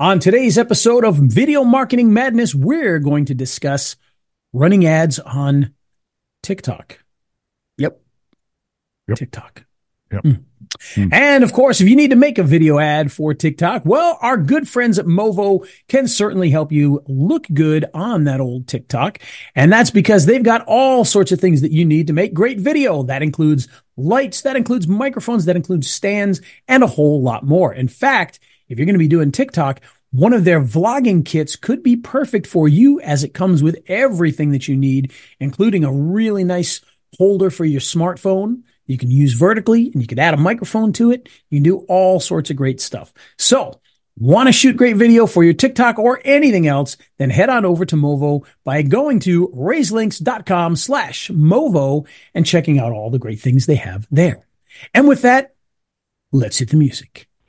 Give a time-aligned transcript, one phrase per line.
[0.00, 3.96] On today's episode of Video Marketing Madness, we're going to discuss
[4.50, 5.74] running ads on
[6.42, 7.00] TikTok.
[7.76, 8.00] Yep.
[9.08, 9.18] Yep.
[9.18, 9.66] TikTok.
[10.10, 10.22] Yep.
[10.22, 10.44] Mm.
[11.12, 14.38] And of course, if you need to make a video ad for TikTok, well, our
[14.38, 19.18] good friends at Movo can certainly help you look good on that old TikTok.
[19.54, 22.58] And that's because they've got all sorts of things that you need to make great
[22.58, 23.02] video.
[23.02, 27.74] That includes lights, that includes microphones, that includes stands, and a whole lot more.
[27.74, 28.40] In fact,
[28.70, 29.82] if you're going to be doing TikTok,
[30.12, 34.52] one of their vlogging kits could be perfect for you as it comes with everything
[34.52, 36.80] that you need, including a really nice
[37.18, 41.12] holder for your smartphone you can use vertically and you can add a microphone to
[41.12, 41.28] it.
[41.48, 43.14] You can do all sorts of great stuff.
[43.38, 43.80] So
[44.18, 47.84] want to shoot great video for your TikTok or anything else, then head on over
[47.84, 53.66] to Movo by going to rayslinks.com slash Movo and checking out all the great things
[53.66, 54.44] they have there.
[54.92, 55.54] And with that,
[56.32, 57.29] let's hit the music.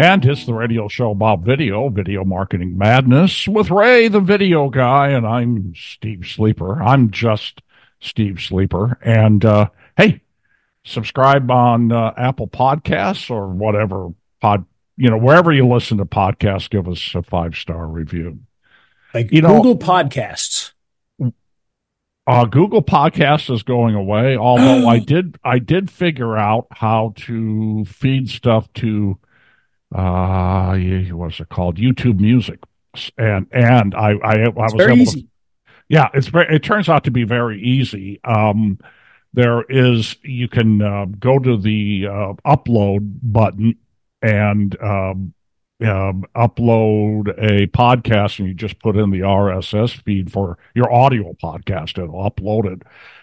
[0.00, 5.10] And it's the radio show about video, Video Marketing Madness with Ray, the video guy,
[5.10, 6.82] and I'm Steve Sleeper.
[6.82, 7.60] I'm just
[8.00, 8.96] Steve Sleeper.
[9.04, 10.22] And uh, hey,
[10.86, 14.08] subscribe on uh, Apple Podcasts or whatever
[14.40, 14.64] pod,
[14.96, 18.40] you know, wherever you listen to podcasts, give us a five star review.
[19.12, 20.72] Like you Google know, Podcasts.
[22.26, 24.38] Uh, Google Podcasts is going away.
[24.38, 29.18] Although I did, I did figure out how to feed stuff to,
[29.94, 30.76] uh,
[31.12, 31.76] what's it called?
[31.76, 32.60] YouTube Music,
[33.18, 35.22] and and I I, I was able easy.
[35.22, 35.28] to
[35.90, 38.20] yeah, it's very, it turns out to be very easy.
[38.24, 38.78] Um,
[39.34, 43.76] there is you can uh, go to the uh, upload button
[44.22, 45.34] and um,
[45.82, 51.32] um, upload a podcast, and you just put in the RSS feed for your audio
[51.32, 51.98] podcast.
[51.98, 52.82] It'll upload it,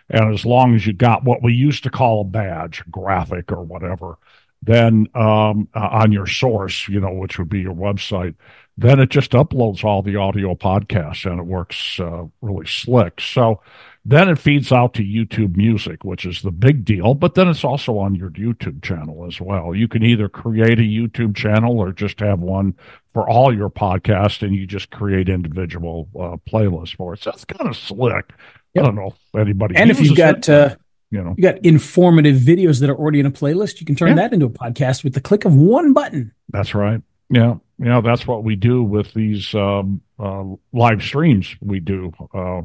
[0.09, 3.61] and as long as you got what we used to call a badge, graphic or
[3.63, 4.17] whatever,
[4.61, 8.35] then um, uh, on your source, you know, which would be your website,
[8.77, 13.19] then it just uploads all the audio podcasts and it works uh, really slick.
[13.19, 13.61] So
[14.05, 17.63] then it feeds out to YouTube Music, which is the big deal, but then it's
[17.63, 19.73] also on your YouTube channel as well.
[19.73, 22.75] You can either create a YouTube channel or just have one
[23.13, 27.23] for all your podcasts and you just create individual uh, playlists for it.
[27.23, 28.31] So that's kind of slick.
[28.75, 28.83] Yep.
[28.83, 30.75] I don't know if anybody And if you've got, uh,
[31.09, 34.09] you know, you got informative videos that are already in a playlist, you can turn
[34.09, 34.15] yeah.
[34.15, 36.33] that into a podcast with the click of one button.
[36.49, 37.01] That's right.
[37.29, 41.55] Yeah, yeah, that's what we do with these um, uh, live streams.
[41.61, 42.61] We do uh,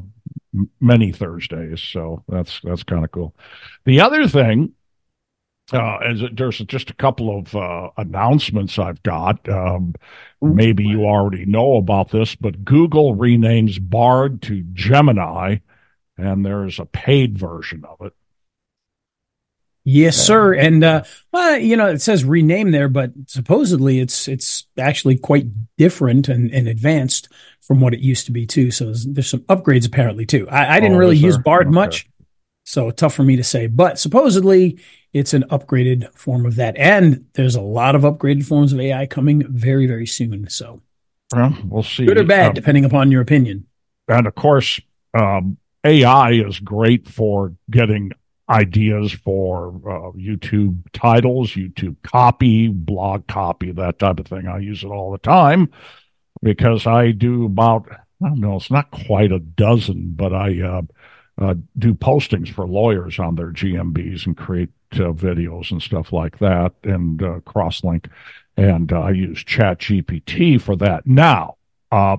[0.79, 3.35] many Thursdays, so that's that's kind of cool.
[3.85, 4.73] The other thing
[5.71, 9.47] uh, is there's just a couple of uh, announcements I've got.
[9.47, 9.95] Um,
[10.41, 15.57] maybe you already know about this, but Google renames Bard to Gemini,
[16.17, 18.13] and there's a paid version of it.
[19.85, 20.53] Yes, sir.
[20.53, 25.47] And uh, well, you know, it says rename there, but supposedly it's it's actually quite
[25.77, 27.27] different and, and advanced
[27.59, 28.71] from what it used to be too.
[28.71, 30.47] So there's, there's some upgrades apparently too.
[30.49, 31.73] I, I didn't oh, really use Bard okay.
[31.73, 32.09] much,
[32.63, 33.67] so tough for me to say.
[33.67, 34.79] But supposedly
[35.11, 39.05] it's an upgraded form of that, and there's a lot of upgraded forms of AI
[39.05, 40.47] coming very very soon.
[40.49, 40.81] So
[41.35, 43.67] well, we'll see, good or bad um, depending upon your opinion.
[44.07, 44.79] And of course,
[45.13, 48.13] um, AI is great for getting
[48.53, 54.47] ideas for uh, YouTube titles, YouTube copy, blog copy, that type of thing.
[54.47, 55.71] I use it all the time
[56.41, 60.81] because I do about, I don't know, it's not quite a dozen, but I uh,
[61.41, 66.37] uh, do postings for lawyers on their GMBs and create uh, videos and stuff like
[66.37, 68.05] that and uh, crosslink.
[68.55, 71.07] And uh, I use Chat GPT for that.
[71.07, 71.57] Now,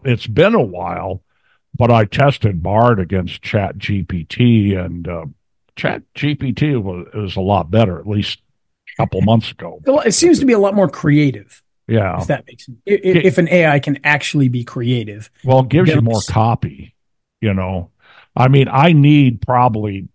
[0.04, 1.22] it's been a while,
[1.76, 5.06] but I tested Bard against Chat GPT and
[5.76, 8.40] Chat GPT was, was a lot better, at least
[8.96, 9.80] a couple months ago.
[10.04, 11.62] It seems to be a lot more creative.
[11.86, 12.20] Yeah.
[12.20, 12.78] If that makes sense.
[12.86, 15.30] If, if an AI can actually be creative.
[15.44, 16.94] Well, it gives you more copy,
[17.40, 17.90] you know.
[18.36, 20.08] I mean, I need probably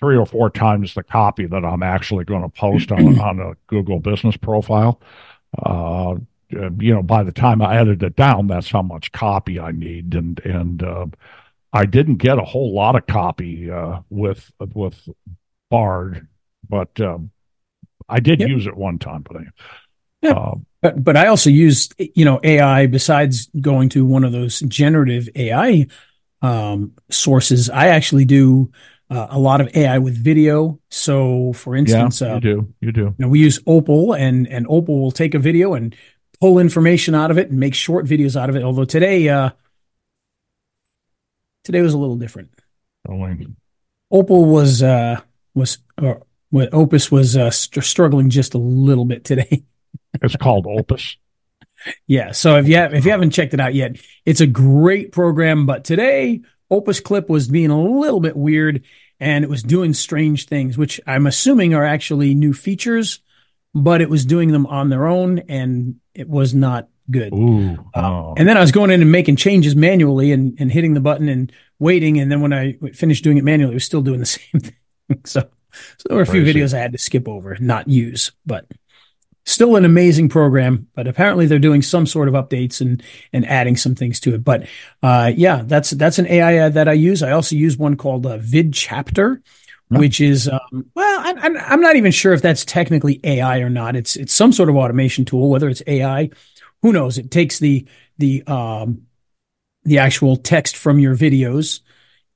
[0.00, 3.52] three or four times the copy that I'm actually going to post on, on a
[3.66, 5.00] Google business profile.
[5.62, 6.16] Uh,
[6.50, 10.14] you know, by the time I edit it down, that's how much copy I need.
[10.14, 11.06] And, and, uh,
[11.72, 15.08] I didn't get a whole lot of copy uh, with with
[15.70, 16.28] Bard,
[16.68, 17.30] but um,
[18.08, 18.48] I did yep.
[18.48, 19.22] use it one time.
[19.22, 19.44] But I,
[20.20, 20.32] yeah.
[20.32, 24.60] Uh, But but I also use you know AI besides going to one of those
[24.60, 25.86] generative AI
[26.42, 27.70] um, sources.
[27.70, 28.70] I actually do
[29.08, 30.78] uh, a lot of AI with video.
[30.90, 33.00] So, for instance, yeah, you uh, do you do.
[33.00, 35.94] You know, we use Opal, and and Opal will take a video and
[36.40, 38.62] pull information out of it and make short videos out of it.
[38.62, 39.50] Although today, uh,
[41.64, 42.50] today was a little different.
[43.08, 43.28] Oh,
[44.10, 45.20] Opal was uh,
[45.54, 49.64] was or what Opus was uh, st- struggling just a little bit today.
[50.22, 51.16] it's called Opus.
[52.06, 52.32] Yeah.
[52.32, 55.66] So if you have, if you haven't checked it out yet, it's a great program.
[55.66, 58.84] But today, Opus Clip was being a little bit weird,
[59.18, 63.20] and it was doing strange things, which I'm assuming are actually new features,
[63.74, 67.32] but it was doing them on their own, and it was not good.
[67.32, 68.34] Ooh, oh.
[68.36, 71.28] and then I was going in and making changes manually and, and hitting the button
[71.28, 72.18] and waiting.
[72.18, 74.74] And then when I finished doing it manually, it was still doing the same thing.
[75.24, 78.66] so, so there were a few videos I had to skip over, not use, but
[79.44, 80.88] still an amazing program.
[80.94, 83.02] But apparently they're doing some sort of updates and
[83.32, 84.44] and adding some things to it.
[84.44, 84.66] But
[85.02, 87.22] uh, yeah, that's that's an AI that I use.
[87.22, 89.42] I also use one called uh, VidChapter.
[89.88, 93.94] Which is um, well, I, I'm not even sure if that's technically AI or not.
[93.94, 96.30] It's it's some sort of automation tool, whether it's AI
[96.82, 97.18] who knows?
[97.18, 97.86] It takes the
[98.18, 99.02] the um,
[99.84, 101.80] the actual text from your videos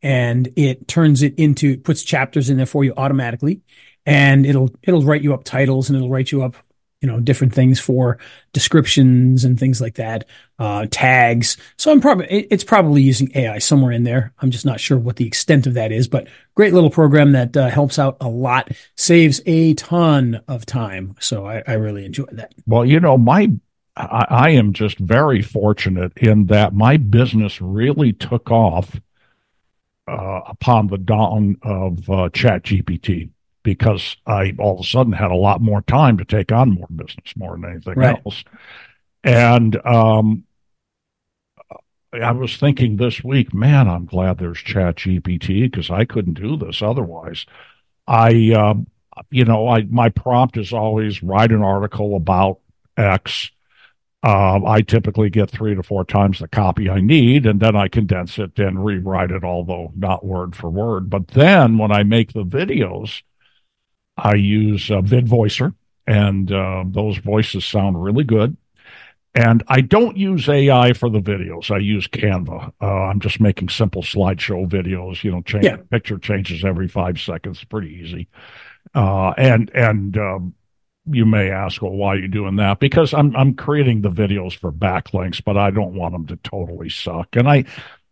[0.02, 3.62] and it turns it into puts chapters in there for you automatically,
[4.04, 6.56] and it'll it'll write you up titles and it'll write you up
[7.00, 8.18] you know different things for
[8.52, 10.26] descriptions and things like that
[10.58, 11.56] uh, tags.
[11.76, 14.32] So i'm probably it's probably using ai somewhere in there.
[14.38, 17.56] I'm just not sure what the extent of that is but great little program that
[17.56, 18.70] uh, helps out a lot.
[18.96, 21.16] Saves a ton of time.
[21.20, 22.54] So I, I really enjoy that.
[22.66, 23.52] Well you know my
[23.96, 29.00] I, I am just very fortunate in that my business really took off
[30.06, 33.30] uh, upon the dawn of uh, Chat GPT
[33.62, 36.86] because I all of a sudden had a lot more time to take on more
[36.94, 38.20] business more than anything right.
[38.24, 38.44] else.
[39.24, 40.44] And um,
[42.12, 46.56] I was thinking this week, man, I'm glad there's Chat GPT because I couldn't do
[46.56, 47.46] this otherwise.
[48.06, 48.74] I, uh,
[49.30, 52.60] you know, I my prompt is always write an article about
[52.96, 53.50] X
[54.22, 57.88] uh, I typically get three to four times the copy I need, and then I
[57.88, 61.10] condense it and rewrite it, although not word for word.
[61.10, 63.22] But then when I make the videos,
[64.16, 65.74] I use uh, VidVoicer,
[66.06, 68.56] and uh, those voices sound really good.
[69.34, 71.70] And I don't use AI for the videos.
[71.70, 72.72] I use Canva.
[72.80, 75.22] Uh, I'm just making simple slideshow videos.
[75.22, 75.76] You know, change yeah.
[75.90, 77.62] picture changes every five seconds.
[77.64, 78.28] Pretty easy.
[78.94, 80.54] Uh, and and um,
[81.10, 82.80] you may ask, well, why are you doing that?
[82.80, 86.88] Because I'm I'm creating the videos for backlinks, but I don't want them to totally
[86.88, 87.36] suck.
[87.36, 87.64] And I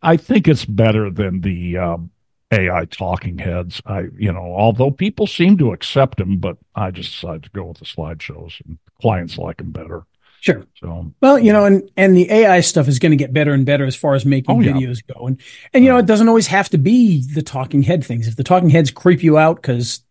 [0.03, 2.11] I think it's better than the um,
[2.53, 3.81] AI talking heads.
[3.87, 7.65] I you know, although people seem to accept them, but I just decided to go
[7.65, 10.05] with the slideshows, and clients like them better.
[10.41, 10.67] Sure.
[10.77, 13.65] So well, you know, and and the AI stuff is going to get better and
[13.65, 15.15] better as far as making oh, videos yeah.
[15.15, 15.41] go, and
[15.73, 18.29] and you know, it doesn't always have to be the talking head things.
[18.29, 20.03] If the talking heads creep you out because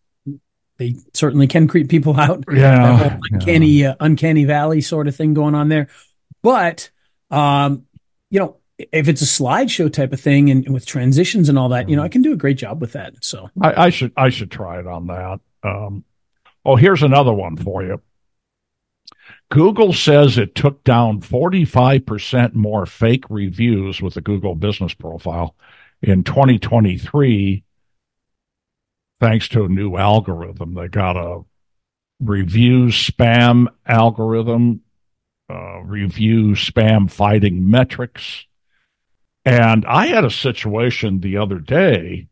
[0.78, 2.44] they certainly can creep people out.
[2.52, 3.90] Yeah, uncanny, yeah.
[3.90, 5.88] Uh, uncanny valley sort of thing going on there.
[6.42, 6.90] But
[7.30, 7.84] um,
[8.30, 11.68] you know, if it's a slideshow type of thing and, and, with transitions and all
[11.70, 13.14] that, you know, I can do a great job with that.
[13.22, 15.40] So I, I should I should try it on that.
[15.62, 16.04] Um,
[16.64, 18.00] oh, here's another one for you.
[19.50, 25.54] Google says it took down 45% more fake reviews with the Google business profile
[26.02, 27.62] in 2023
[29.20, 30.74] thanks to a new algorithm.
[30.74, 31.44] They got a
[32.20, 34.82] review spam algorithm,
[35.50, 38.46] uh, review spam fighting metrics.
[39.44, 42.28] And I had a situation the other day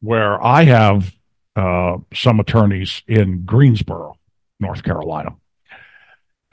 [0.00, 1.14] where I have
[1.56, 4.18] uh, some attorneys in Greensboro,
[4.60, 5.36] North Carolina.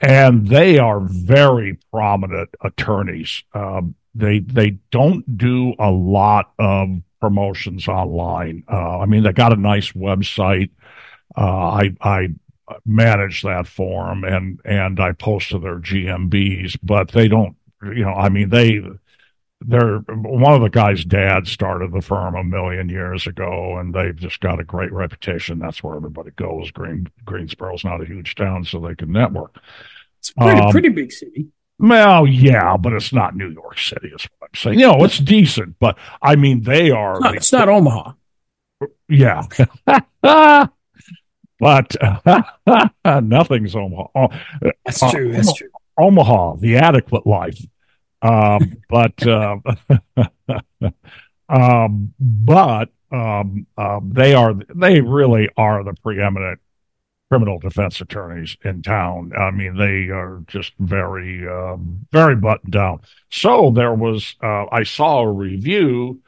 [0.00, 3.42] And they are very prominent attorneys.
[3.54, 8.62] Um, they they don't do a lot of promotions online.
[8.70, 10.68] Uh, I mean, they got a nice website.
[11.34, 12.28] Uh, I I
[12.84, 17.56] manage that for them, and and I post to their GMBs, but they don't.
[17.82, 18.82] You know, I mean, they
[19.62, 24.16] they're one of the guy's dad started the firm a million years ago, and they've
[24.16, 25.60] just got a great reputation.
[25.60, 26.70] That's where everybody goes.
[26.72, 29.56] Green Greensboro's not a huge town, so they can network.
[30.18, 31.46] It's a pretty, um, pretty big city.
[31.78, 34.78] Well, yeah, but it's not New York City, is what I'm saying.
[34.78, 37.14] You know, it's decent, but I mean, they are.
[37.14, 38.12] It's not, it's not Omaha.
[39.08, 39.46] Yeah.
[41.58, 41.96] but
[43.22, 44.06] nothing's Omaha.
[44.14, 44.28] Oh,
[44.84, 45.32] that's uh, true.
[45.32, 45.68] That's true.
[45.98, 47.60] Omaha, the adequate life.
[48.22, 49.56] Um, but, uh,
[51.48, 56.60] um, but, um, um, they are, they really are the preeminent
[57.30, 59.32] criminal defense attorneys in town.
[59.38, 63.00] I mean, they are just very, um, very buttoned down.
[63.30, 66.20] So there was, uh, I saw a review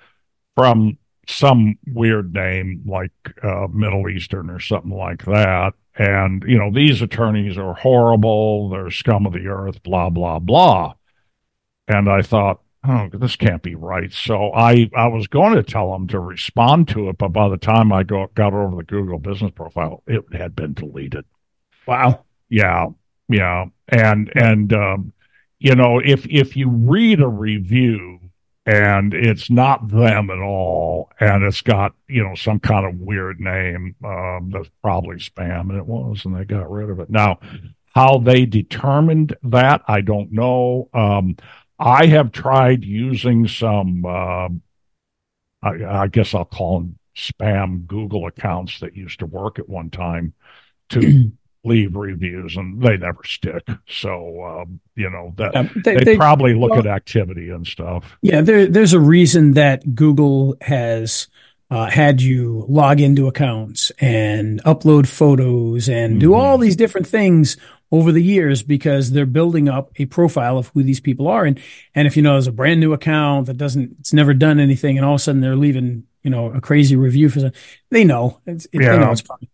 [0.55, 0.99] from
[1.29, 3.13] some weird name like
[3.43, 5.75] uh, Middle Eastern or something like that.
[5.99, 8.69] And, you know, these attorneys are horrible.
[8.69, 10.95] They're scum of the earth, blah, blah, blah.
[11.89, 14.13] And I thought, oh, this can't be right.
[14.13, 17.57] So I, I was going to tell them to respond to it, but by the
[17.57, 21.25] time I go, got over the Google business profile, it had been deleted.
[21.87, 22.25] Wow.
[22.49, 22.87] Yeah.
[23.29, 23.67] Yeah.
[23.89, 25.13] And, and, um,
[25.59, 28.21] you know, if, if you read a review
[28.67, 33.41] and it's not them at all, and it's got, you know, some kind of weird
[33.41, 37.09] name, um, that's probably spam, and it was, and they got rid of it.
[37.09, 37.39] Now,
[37.95, 40.89] how they determined that, I don't know.
[40.93, 41.37] Um,
[41.79, 44.49] I have tried using some, uh,
[45.63, 49.91] I, I, guess I'll call them spam Google accounts that used to work at one
[49.91, 50.33] time
[50.91, 51.33] to
[51.65, 53.67] leave reviews, and they never stick.
[53.89, 57.67] So, um, you know, that yeah, they, they, they, probably look well, at activity and
[57.67, 58.17] stuff.
[58.23, 61.29] Yeah, there, there's a reason that Google has.
[61.69, 66.21] Uh, had you log into accounts and upload photos and mm-hmm.
[66.21, 67.57] do all these different things
[67.93, 71.45] over the years because they're building up a profile of who these people are.
[71.45, 71.61] And,
[71.95, 74.97] and if you know, there's a brand new account that doesn't, it's never done anything
[74.97, 78.05] and all of a sudden they're leaving, you know, a crazy review for something, they
[78.05, 78.41] know.
[78.47, 78.93] It's, it, yeah.
[78.93, 79.49] They know it's fine.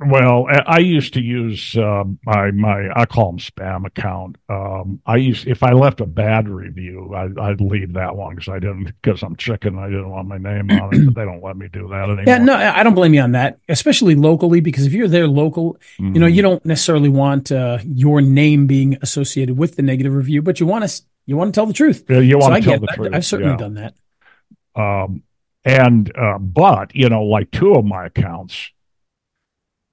[0.00, 4.36] Well, I used to use uh, my my I call them spam account.
[4.48, 8.48] Um, I used if I left a bad review, I, would leave that one because
[8.48, 9.78] I didn't because I'm chicken.
[9.78, 12.24] I didn't want my name on it, but they don't let me do that anymore.
[12.26, 15.74] Yeah, no, I don't blame you on that, especially locally because if you're there local,
[15.98, 16.14] mm-hmm.
[16.14, 20.40] you know you don't necessarily want uh, your name being associated with the negative review,
[20.40, 22.04] but you want to you want to tell the truth.
[22.08, 22.96] Yeah, you want so to tell the that.
[22.96, 23.10] truth.
[23.12, 23.58] I've certainly yeah.
[23.58, 23.94] done that.
[24.74, 25.22] Um,
[25.66, 28.70] and uh, but you know, like two of my accounts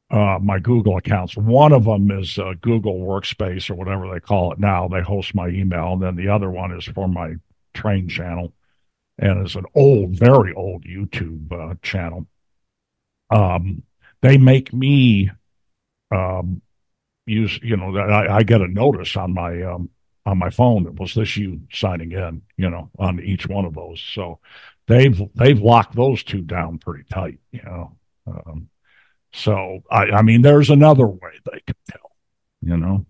[0.09, 1.35] uh, my Google accounts.
[1.35, 4.87] One of them is uh, Google Workspace or whatever they call it now.
[4.87, 5.93] They host my email.
[5.93, 7.35] And then the other one is for my
[7.73, 8.53] train channel
[9.19, 12.25] and is an old, very old YouTube uh, channel.
[13.29, 13.83] Um,
[14.21, 15.29] they make me
[16.11, 16.61] um,
[17.25, 19.89] use, you know, I, I, get a notice on my um,
[20.25, 23.73] on my phone that was this you signing in, you know, on each one of
[23.73, 24.01] those.
[24.01, 24.39] So
[24.87, 27.97] they've they've locked those two down pretty tight, you know.
[28.25, 28.69] Um,
[29.37, 32.11] so I, I mean, there's another way they can tell,
[32.61, 33.05] you know.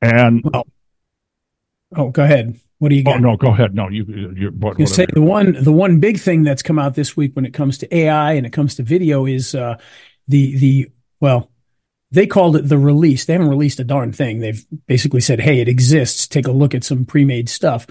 [0.00, 0.66] And well,
[1.96, 2.60] oh, go ahead.
[2.78, 3.16] What do you oh, got?
[3.16, 3.74] Oh no, go ahead.
[3.74, 4.04] No, you.
[4.36, 7.34] you what, you say the one the one big thing that's come out this week
[7.34, 9.76] when it comes to AI and it comes to video is uh,
[10.28, 10.88] the the
[11.20, 11.50] well
[12.10, 13.24] they called it the release.
[13.24, 14.38] They haven't released a darn thing.
[14.38, 16.28] They've basically said, "Hey, it exists.
[16.28, 17.86] Take a look at some pre-made stuff."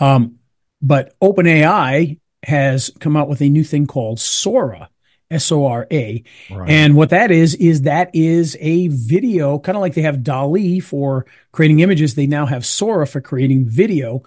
[0.00, 0.38] Um,
[0.82, 4.88] but OpenAI has come out with a new thing called Sora,
[5.30, 6.22] S O R A.
[6.50, 6.70] Right.
[6.70, 10.80] And what that is, is that is a video, kind of like they have DALL-E
[10.80, 12.14] for creating images.
[12.14, 14.22] They now have Sora for creating video.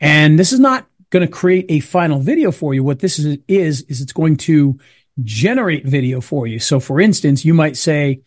[0.00, 2.82] And this is not going to create a final video for you.
[2.82, 4.78] What this is, is, is it's going to
[5.22, 6.58] generate video for you.
[6.58, 8.22] So for instance, you might say,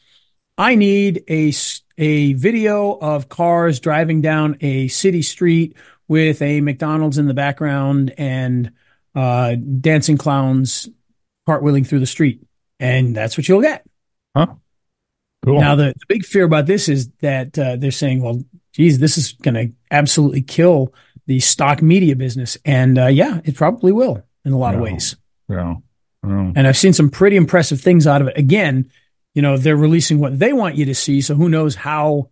[0.57, 1.53] I need a,
[1.98, 8.13] a video of cars driving down a city street with a McDonald's in the background
[8.17, 8.71] and
[9.15, 10.89] uh, dancing clowns
[11.50, 12.41] cartwheeling through the street,
[12.79, 13.86] and that's what you'll get.
[14.36, 14.48] Huh?
[15.46, 15.60] Cool.
[15.60, 19.18] Now, the, the big fear about this is that uh, they're saying, well, geez, this
[19.18, 20.94] is going to absolutely kill
[21.27, 22.58] the stock media business.
[22.65, 25.15] And uh, yeah, it probably will in a lot of ways.
[25.48, 25.75] Yeah.
[26.24, 26.51] yeah.
[26.56, 28.38] And I've seen some pretty impressive things out of it.
[28.38, 28.91] Again,
[29.34, 31.22] you know, they're releasing what they want you to see.
[31.22, 32.29] So who knows how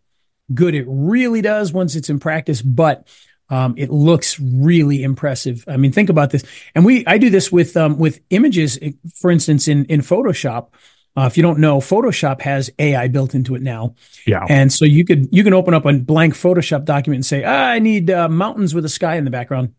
[0.54, 2.62] good it really does once it's in practice.
[2.62, 3.08] But
[3.50, 5.64] um, it looks really impressive.
[5.68, 6.44] I mean, think about this.
[6.76, 8.78] And we, I do this with, um, with images,
[9.16, 10.70] for instance, in, in Photoshop.
[11.16, 13.96] Uh, if you don't know, Photoshop has AI built into it now.
[14.28, 14.46] Yeah.
[14.48, 17.70] And so you could, you can open up a blank Photoshop document and say, ah,
[17.70, 19.74] I need uh, mountains with a sky in the background.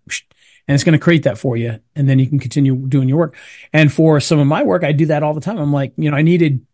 [0.67, 1.79] And it's going to create that for you.
[1.95, 3.37] And then you can continue doing your work.
[3.73, 5.59] And for some of my work, I do that all the time.
[5.59, 6.67] I'm like, you know, I needed,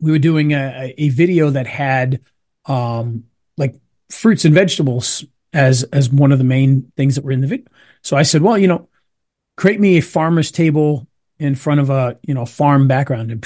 [0.00, 2.20] we were doing a, a video that had,
[2.66, 3.24] um,
[3.58, 3.74] like
[4.10, 7.66] fruits and vegetables as as one of the main things that were in the video.
[8.02, 8.88] So I said, well, you know,
[9.56, 11.06] create me a farmer's table
[11.38, 13.44] in front of a you know farm background, and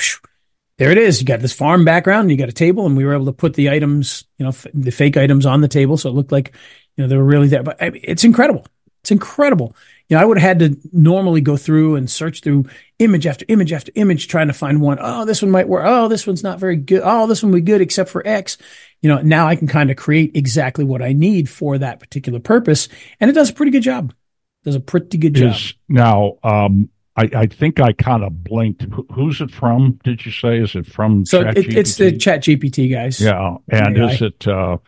[0.78, 1.20] there it is.
[1.20, 3.54] You got this farm background, you got a table, and we were able to put
[3.54, 6.52] the items, you know, f- the fake items on the table, so it looked like
[6.96, 7.62] you know they were really there.
[7.62, 8.66] But I mean, it's incredible.
[9.02, 9.74] It's incredible.
[10.08, 12.66] You know, I would have had to normally go through and search through
[12.98, 14.98] image after image after image trying to find one.
[15.00, 15.84] Oh, this one might work.
[15.86, 17.02] Oh, this one's not very good.
[17.04, 18.58] Oh, this one would be good except for X
[19.02, 22.40] you know, now I can kind of create exactly what I need for that particular
[22.40, 22.88] purpose.
[23.20, 24.10] And it does a pretty good job.
[24.10, 25.54] It does a pretty good job.
[25.54, 28.82] Is now, um, I, I think I kind of blinked.
[28.82, 29.98] Who, who's it from?
[30.04, 30.58] Did you say?
[30.58, 31.24] Is it from?
[31.24, 33.20] So it, it's the Chat GPT guys.
[33.20, 34.78] Yeah, and is it uh,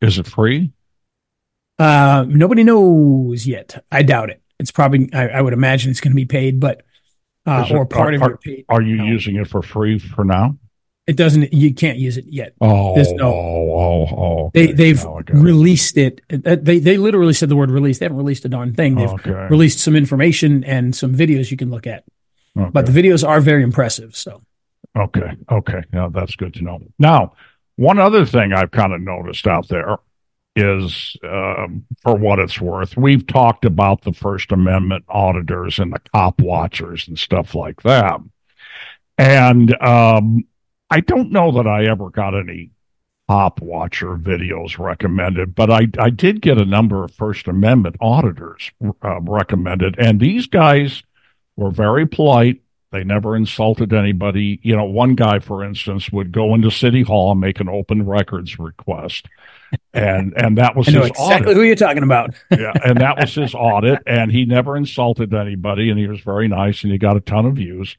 [0.00, 0.72] is it free?
[1.78, 3.84] Uh, nobody knows yet.
[3.92, 4.42] I doubt it.
[4.58, 5.08] It's probably.
[5.12, 6.82] I, I would imagine it's going to be paid, but
[7.46, 8.64] uh, or part are, of it paid.
[8.68, 9.04] Are you no.
[9.04, 10.56] using it for free for now?
[11.08, 11.54] It doesn't.
[11.54, 12.52] You can't use it yet.
[12.60, 13.32] Oh, There's no.
[13.32, 14.50] Oh, oh, oh.
[14.52, 16.20] They they've oh, released it.
[16.30, 17.98] Uh, they they literally said the word release.
[17.98, 18.96] They haven't released a darn thing.
[18.96, 19.30] They've okay.
[19.48, 22.04] released some information and some videos you can look at.
[22.58, 22.70] Okay.
[22.70, 24.14] But the videos are very impressive.
[24.16, 24.42] So.
[24.98, 25.34] Okay.
[25.50, 25.82] Okay.
[25.94, 26.80] Yeah, that's good to know.
[26.98, 27.32] Now,
[27.76, 29.96] one other thing I've kind of noticed out there
[30.56, 36.00] is, um, for what it's worth, we've talked about the First Amendment auditors and the
[36.12, 38.20] cop watchers and stuff like that.
[39.16, 40.44] And um,
[40.90, 42.70] I don't know that I ever got any
[43.28, 48.70] Cop Watcher videos recommended, but I, I did get a number of First Amendment auditors
[49.02, 51.02] uh, recommended, and these guys
[51.54, 52.62] were very polite.
[52.90, 54.60] They never insulted anybody.
[54.62, 58.06] You know, one guy, for instance, would go into City Hall and make an open
[58.06, 59.26] records request,
[59.92, 61.56] and and that was his exactly audit.
[61.56, 62.34] who you're talking about.
[62.50, 66.48] yeah, and that was his audit, and he never insulted anybody, and he was very
[66.48, 67.94] nice, and he got a ton of views.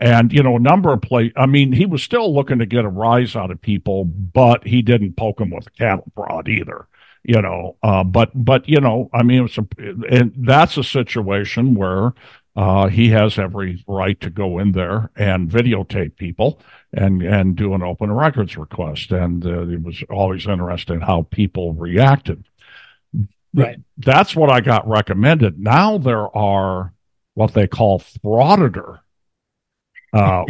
[0.00, 1.32] And, you know, a number of play.
[1.36, 4.82] I mean, he was still looking to get a rise out of people, but he
[4.82, 6.88] didn't poke them with a cattle prod either,
[7.22, 7.76] you know.
[7.80, 9.66] Uh, but, but, you know, I mean, it's a,
[10.10, 12.12] and that's a situation where
[12.56, 16.60] uh, he has every right to go in there and videotape people
[16.92, 19.12] and, and do an open records request.
[19.12, 22.44] And uh, it was always interesting how people reacted.
[23.54, 23.78] Right.
[23.98, 25.58] That's what I got recommended.
[25.58, 26.92] Now there are
[27.34, 28.98] what they call frauditor
[30.14, 30.44] uh,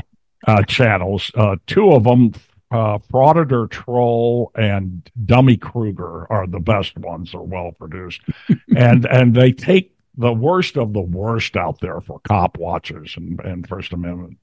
[0.46, 1.30] uh, channels.
[1.34, 2.32] Uh, two of them,
[2.70, 7.32] uh, Frauditor Troll and Dummy Kruger, are the best ones.
[7.32, 8.20] They're well produced,
[8.76, 13.40] and and they take the worst of the worst out there for cop watchers and,
[13.40, 14.38] and First Amendment.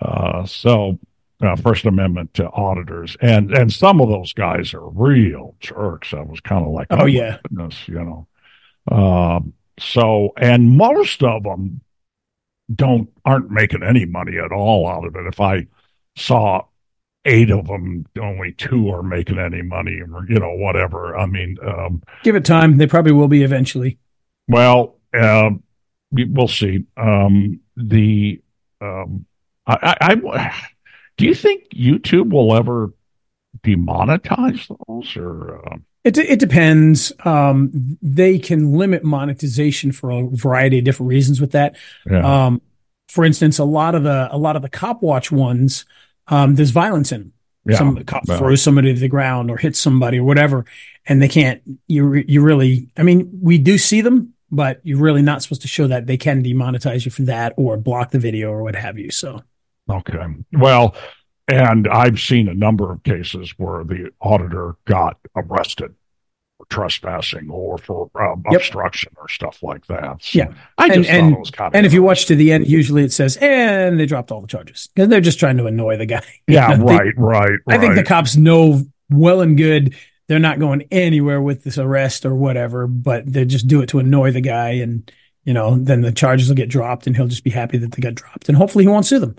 [0.00, 0.98] Uh, so.
[1.38, 6.14] Uh, First Amendment to auditors, and and some of those guys are real jerks.
[6.14, 8.26] I was kind of like, oh, oh yeah, goodness, you know.
[8.90, 11.82] Um, so, and most of them
[12.74, 15.26] don't aren't making any money at all out of it.
[15.26, 15.66] If I
[16.16, 16.62] saw
[17.24, 21.16] eight of them, only two are making any money, or you know, whatever.
[21.16, 23.98] I mean, um, give it time; they probably will be eventually.
[24.48, 25.50] Well, uh,
[26.10, 26.84] we'll see.
[26.96, 28.40] Um, the
[28.80, 29.26] um,
[29.66, 30.68] I, I, I,
[31.16, 32.92] do you think YouTube will ever
[33.62, 35.66] demonetize those or?
[35.66, 35.76] Uh...
[36.06, 37.12] It, it depends.
[37.24, 41.74] Um, they can limit monetization for a variety of different reasons with that.
[42.08, 42.46] Yeah.
[42.46, 42.62] Um,
[43.08, 45.84] for instance, a lot of the a lot of the cop watch ones,
[46.28, 47.32] um, there's violence in them.
[47.64, 47.78] Yeah.
[47.78, 50.64] Some cop throws somebody to the ground or hits somebody or whatever,
[51.06, 51.60] and they can't.
[51.88, 52.88] You you really.
[52.96, 56.06] I mean, we do see them, but you're really not supposed to show that.
[56.06, 59.10] They can demonetize you for that or block the video or what have you.
[59.10, 59.42] So.
[59.90, 60.18] Okay.
[60.52, 60.94] Well,
[61.48, 65.94] and I've seen a number of cases where the auditor got arrested
[66.58, 68.60] for trespassing or for um, yep.
[68.60, 70.22] obstruction or stuff like that.
[70.22, 70.54] So yeah.
[70.78, 71.76] I just and, and, kind of.
[71.76, 74.46] And if you watch to the end, usually it says, and they dropped all the
[74.46, 76.24] charges because they're just trying to annoy the guy.
[76.48, 77.60] Yeah, right, right, right.
[77.68, 79.94] I think the cops know well and good
[80.28, 83.98] they're not going anywhere with this arrest or whatever, but they just do it to
[83.98, 85.10] annoy the guy and,
[85.44, 88.00] you know, then the charges will get dropped and he'll just be happy that they
[88.00, 89.36] got dropped and hopefully he won't sue them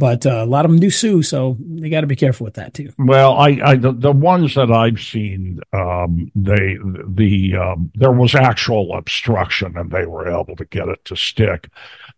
[0.00, 2.54] but uh, a lot of them do sue, so they got to be careful with
[2.54, 2.90] that too.
[2.98, 8.34] Well, I, I the, the ones that I've seen, um, they the um, there was
[8.34, 11.68] actual obstruction, and they were able to get it to stick.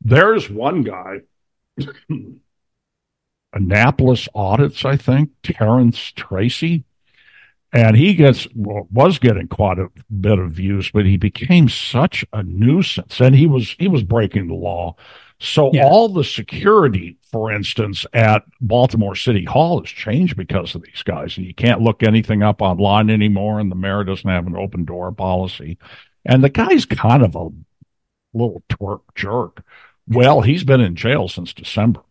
[0.01, 1.23] There's one guy,
[3.53, 6.85] Annapolis Audits, I think, Terrence Tracy,
[7.73, 9.89] and he gets was getting quite a
[10.21, 14.47] bit of views, but he became such a nuisance, and he was he was breaking
[14.47, 14.95] the law.
[15.43, 15.85] So yeah.
[15.85, 21.39] all the security for instance, at Baltimore City Hall has changed because of these guys.
[21.39, 24.85] And you can't look anything up online anymore, and the mayor doesn't have an open
[24.85, 25.79] door policy.
[26.27, 27.49] And the guy's kind of a
[28.35, 29.65] little twerk jerk.
[30.07, 32.03] Well, he's been in jail since December.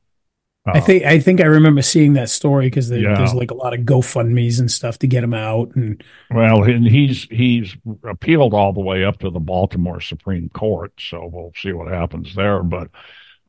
[0.68, 3.16] Uh, I think I think I remember seeing that story because there, yeah.
[3.16, 5.76] there's like a lot of GoFundmes and stuff to get him out.
[5.76, 7.76] And well, and he's he's
[8.08, 12.36] appealed all the way up to the Baltimore Supreme Court, so we'll see what happens
[12.36, 12.62] there.
[12.62, 12.90] But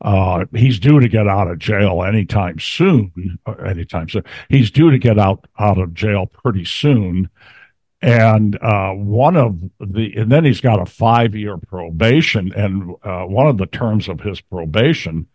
[0.01, 3.37] uh, he's due to get out of jail anytime soon.
[3.45, 7.29] Uh, anytime soon, he's due to get out out of jail pretty soon.
[8.01, 12.51] And uh, one of the, and then he's got a five year probation.
[12.53, 15.27] And uh, one of the terms of his probation,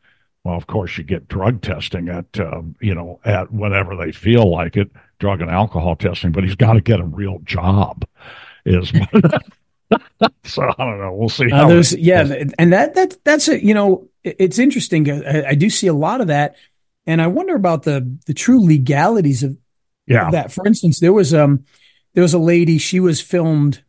[0.49, 4.51] well, of course, you get drug testing at, uh, you know, at whenever they feel
[4.51, 6.33] like it, drug and alcohol testing.
[6.33, 8.07] But he's got to get a real job.
[8.65, 8.89] Is
[10.45, 11.13] so I don't know.
[11.13, 11.53] We'll see.
[11.53, 15.11] Uh, how there's yeah, and that that that's a you know it's interesting.
[15.11, 16.57] I, I do see a lot of that,
[17.07, 19.55] and I wonder about the the true legalities of
[20.07, 20.31] yeah.
[20.31, 20.51] that.
[20.51, 21.65] For instance, there was um
[22.15, 22.79] there was a lady.
[22.79, 23.85] She was filmed.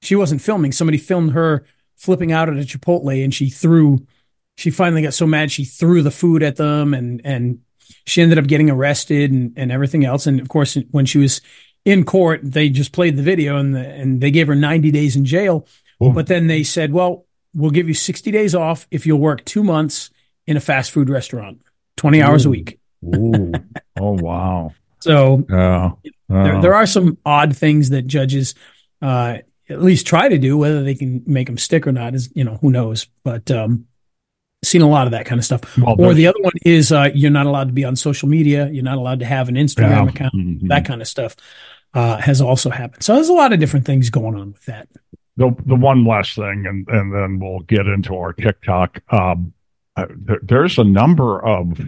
[0.00, 0.72] She wasn't filming.
[0.72, 1.66] Somebody filmed her
[1.96, 4.06] flipping out at a Chipotle, and she threw.
[4.58, 7.60] She finally got so mad she threw the food at them, and and
[8.04, 10.26] she ended up getting arrested and and everything else.
[10.26, 11.40] And of course, when she was
[11.84, 15.14] in court, they just played the video and the, and they gave her 90 days
[15.14, 15.64] in jail.
[16.02, 16.10] Ooh.
[16.10, 19.62] But then they said, well, we'll give you 60 days off if you'll work two
[19.62, 20.10] months
[20.48, 21.62] in a fast food restaurant,
[21.96, 22.80] 20 hours a week.
[23.04, 23.52] Ooh.
[24.00, 24.72] Oh wow.
[25.00, 25.44] So
[26.28, 28.56] there, there are some odd things that judges
[29.00, 29.38] uh,
[29.70, 30.58] at least try to do.
[30.58, 33.06] Whether they can make them stick or not is, you know, who knows.
[33.22, 33.86] But um,
[34.64, 35.78] seen a lot of that kind of stuff.
[35.78, 38.68] well, Or the other one is uh, you're not allowed to be on social media.
[38.68, 40.08] You're not allowed to have an Instagram yeah.
[40.08, 40.34] account.
[40.34, 40.68] Mhm.
[40.68, 41.36] That kind of stuff
[41.94, 43.02] uh, has also happened.
[43.02, 44.88] So there's a lot of different things going on with that.
[45.36, 49.00] the the one last thing, and and then we'll get into our TikTok.
[49.12, 49.52] Um,
[49.96, 51.80] uh, there, there's a number of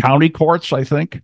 [0.00, 1.22] county courts, I think,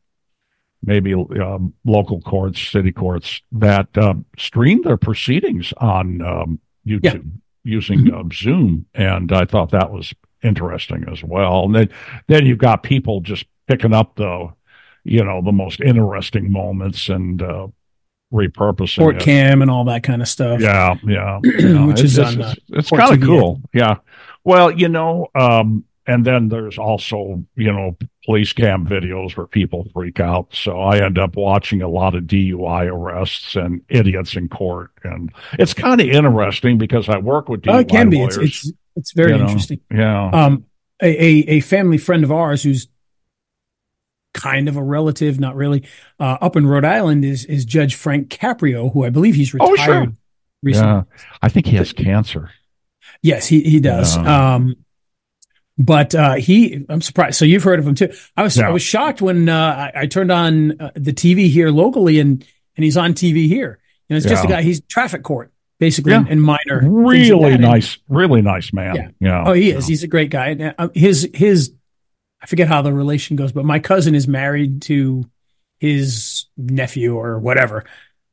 [0.82, 7.28] maybe um, local courts, city courts that uh, stream their proceedings on um, YouTube
[7.64, 10.14] using uh, Zoom, and I thought that was
[10.46, 11.64] interesting as well.
[11.64, 11.90] And then
[12.28, 14.48] then you've got people just picking up the
[15.04, 17.68] you know the most interesting moments and uh,
[18.32, 19.22] repurposing Court it.
[19.22, 20.61] cam and all that kind of stuff.
[20.61, 21.87] Yeah, yeah, yeah.
[21.87, 23.61] Which it's, is it's, on, uh, it's kind of cool.
[23.72, 23.96] Yeah.
[24.44, 29.87] Well, you know, um, and then there's also you know police cam videos where people
[29.92, 30.54] freak out.
[30.54, 35.32] So I end up watching a lot of DUI arrests and idiots in court, and
[35.59, 38.22] it's kind of interesting because I work with DUI Oh, it can be.
[38.22, 38.64] It's, lawyers.
[38.66, 39.44] it's it's very you know.
[39.44, 39.80] interesting.
[39.90, 40.30] yeah.
[40.30, 40.64] Um,
[41.02, 42.88] a, a a family friend of ours who's
[44.32, 45.87] kind of a relative, not really,
[46.20, 49.70] uh, up in Rhode Island is is Judge Frank Caprio, who I believe he's retired.
[49.70, 50.06] Oh, sure.
[50.62, 50.92] recently.
[50.92, 51.02] yeah.
[51.42, 52.50] I think he has cancer.
[53.22, 54.16] Yes, he he does.
[54.16, 54.54] Yeah.
[54.54, 54.76] Um,
[55.78, 57.37] but uh, he, I'm surprised.
[57.37, 58.11] So you've heard of him too.
[58.35, 58.68] I was Yeah.
[58.68, 62.44] I was shocked when uh, I, I turned on uh, the TV here locally, and
[62.76, 63.78] and he's on TV here.
[64.09, 64.62] You know, it's just a guy.
[64.62, 66.24] He's traffic court basically, Yeah.
[66.28, 66.80] and, minor.
[66.82, 67.52] Really that.
[67.52, 68.94] And- nice, really nice man.
[68.94, 69.08] Yeah.
[69.20, 69.44] Yeah.
[69.46, 69.86] Oh, he is.
[69.86, 70.48] He's a great guy.
[70.48, 71.72] And, uh, His his,
[72.42, 75.24] I forget how the relation goes, but my cousin is married to
[75.78, 77.84] his nephew or whatever.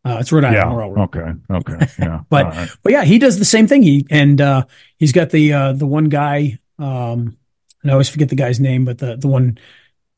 [0.05, 0.57] Uh, it's Rhode Island.
[0.57, 0.73] Yeah.
[0.73, 1.03] We're all right.
[1.03, 1.31] Okay.
[1.75, 1.87] Okay.
[1.99, 2.19] Yeah.
[2.29, 2.69] But- right.
[2.83, 3.83] But yeah, he does the same thing.
[3.83, 4.65] He and uh,
[4.97, 6.59] he's got the uh, the one guy.
[6.79, 7.37] Um,
[7.81, 9.57] and I always forget the guy's name, but the the one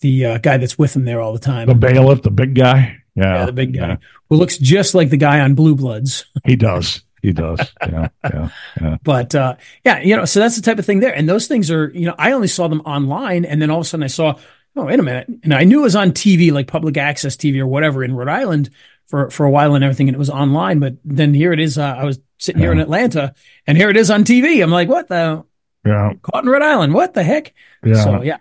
[0.02, 1.68] the uh, guy that's with him there all the time.
[1.68, 2.98] the bailiff, the big guy.
[3.16, 3.98] Yeah, yeah, the big guy yeah.
[4.30, 6.26] who looks just like the guy on Blue Bloods.
[6.46, 7.02] He does.
[7.26, 7.60] He does.
[7.82, 8.98] Yeah, yeah.
[9.04, 11.14] But uh, yeah, you know, so that's the type of thing there.
[11.16, 13.86] And those things are, you know, I only saw them online, and then all of
[13.86, 14.36] a sudden I saw,
[14.76, 17.60] oh, wait a minute, and I knew it was on TV, like public access TV
[17.60, 18.70] or whatever, in Rhode Island
[19.08, 20.80] for for a while and everything, and it was online.
[20.80, 21.78] But then here it is.
[21.80, 23.34] Uh, I was sitting here in Atlanta,
[23.66, 24.62] and here it is on TV.
[24.62, 25.44] I'm like, what the
[25.84, 26.94] Yeah, caught in Rhode Island?
[26.94, 27.54] What the heck?
[27.84, 28.04] yeah.
[28.04, 28.38] So yeah,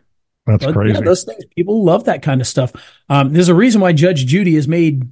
[0.47, 0.95] that's but, crazy.
[0.95, 2.73] yeah, those things people love that kind of stuff.
[3.09, 5.11] Um, there's a reason why Judge Judy has made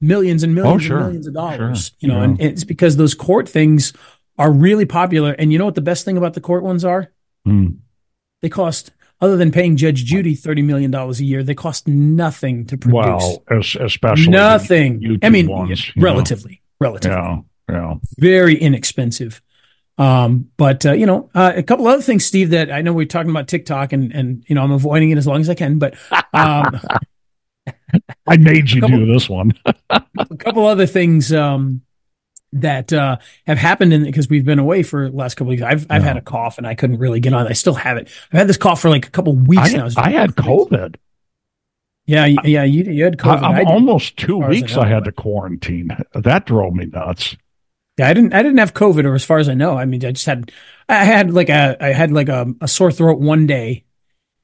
[0.00, 0.96] millions and millions Oh, sure.
[0.98, 1.86] and millions of dollars.
[1.86, 1.96] Sure.
[2.00, 2.24] You know, Yeah.
[2.24, 3.92] and it's because those court things
[4.38, 5.32] are really popular.
[5.32, 7.12] And you know what the best thing about the court ones are?
[7.44, 7.66] Hmm.
[8.42, 12.66] They cost, other than paying Judge Judy thirty million dollars a year, they cost nothing
[12.66, 12.94] to produce.
[13.04, 15.18] Well, es- especially nothing.
[15.22, 16.04] I mean, ones, you know.
[16.04, 17.94] relatively, relatively, Yeah, yeah.
[18.18, 19.42] very inexpensive.
[19.98, 23.06] Um, but uh, you know, uh, a couple other things, Steve, that I know we're
[23.06, 25.80] talking about TikTok, and and you know, I'm avoiding it as long as I can.
[25.80, 25.96] But
[26.32, 26.78] um,
[28.26, 29.52] I made you Couple- do this one.
[29.90, 31.82] a couple other things um,
[32.52, 35.62] that uh, have happened in because we've been away for the last couple of weeks.
[35.62, 36.08] I've I've Yeah.
[36.08, 37.46] had a cough and I couldn't really get on.
[37.46, 38.08] I still have it.
[38.32, 39.86] I've had this cough for like a couple of weeks I, now.
[39.86, 40.30] It's I had.
[40.36, 40.96] COVID.
[42.06, 43.42] Yeah, yeah, you you had COVID.
[43.42, 44.76] I, I am almost two as I weeks.
[44.78, 45.90] I, had to quarantine.
[46.14, 47.36] That drove me nuts.
[47.98, 50.02] yeah, I didn't I didn't have COVID, or as far as I know, I mean,
[50.02, 50.50] I just had
[50.88, 53.84] I had like a I had like a, a sore throat one day,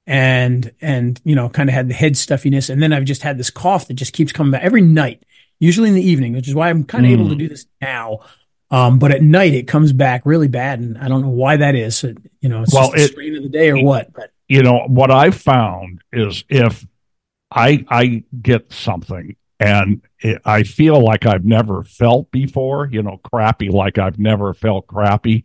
[0.06, 3.38] and and you know, kind of had the head stuffiness, and then I've just had
[3.38, 5.22] this cough that just keeps coming back every night,
[5.60, 7.14] usually in the evening, which is why I'm kind of Mm.
[7.14, 8.20] able to do this now.
[8.70, 11.74] Um, but at night it comes back really bad, and I don't know why that
[11.74, 12.02] is.
[12.04, 14.12] It, you know, it's Well, just the it- strain of the day or what.
[14.12, 16.86] But you know what I found is if
[17.50, 23.18] I I get something and it, I feel like I've never felt before, you know,
[23.22, 25.44] crappy like I've never felt crappy.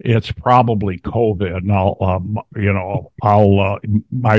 [0.00, 3.78] It's probably COVID, and I'll, um, you know, I'll uh,
[4.12, 4.38] my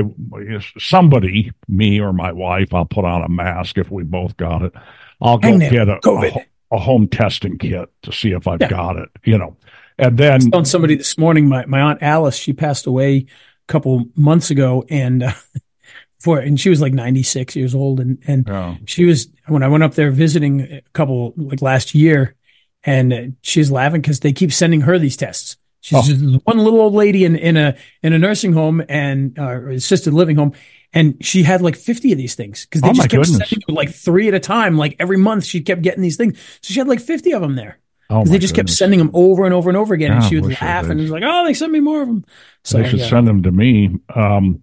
[0.78, 4.72] somebody, me or my wife, I'll put on a mask if we both got it.
[5.20, 8.68] I'll go get a, a a home testing kit to see if I've Yeah.
[8.68, 9.56] got it, you know,
[9.98, 13.26] and then telling somebody this morning, my, my aunt Alice, she passed away a
[13.68, 15.32] couple months ago, and uh,
[16.20, 18.76] for and she was like 96 years old, and and Yeah.
[18.86, 22.34] she was when I went up there visiting a couple like last year,
[22.84, 25.56] and she's laughing because they keep sending her these tests.
[25.82, 26.02] She's Oh.
[26.02, 30.12] just one little old lady in, in a in a nursing home and uh, assisted
[30.12, 30.52] living home,
[30.92, 33.48] and she had like fifty of these things because they Oh, just kept goodness.
[33.48, 34.76] sending her like three at a time.
[34.76, 36.38] Like every month, she kept getting these things.
[36.60, 37.78] So she had like fifty of them there.
[38.10, 40.60] Oh, they just kept sending them over and over and over again, and she would
[40.60, 42.24] laugh and was like, "Oh, they sent me more of them."
[42.64, 43.08] So they should yeah.
[43.08, 43.90] send them to me.
[44.14, 44.62] Um,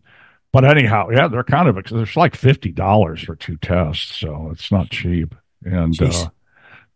[0.52, 4.50] but anyhow, yeah, they're kind of because there's like fifty dollars for two tests, so
[4.52, 5.34] it's not cheap.
[5.64, 6.30] And uh,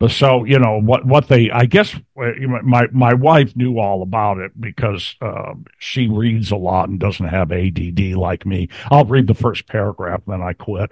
[0.10, 2.32] so you know what what they I guess uh,
[2.64, 7.28] my my wife knew all about it because uh, she reads a lot and doesn't
[7.28, 8.70] have ADD like me.
[8.90, 10.92] I'll read the first paragraph, then I quit.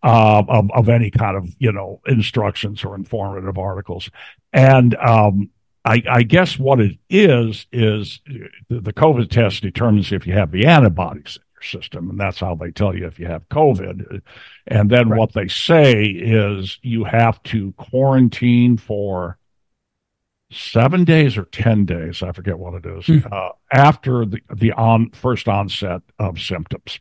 [0.00, 4.08] Uh, of of any kind of you know instructions or informative articles,
[4.52, 5.50] and um,
[5.84, 8.20] I, I guess what it is is
[8.68, 12.70] the, the COVID test determines if you have the antibodies system, and that's how they
[12.70, 14.20] tell you if you have COVID.
[14.66, 15.18] And then Right.
[15.18, 19.38] what they say is you have to quarantine for
[20.50, 23.18] seven days or ten days, I forget what it is, Hmm.
[23.30, 27.00] uh, after the the on first onset of symptoms.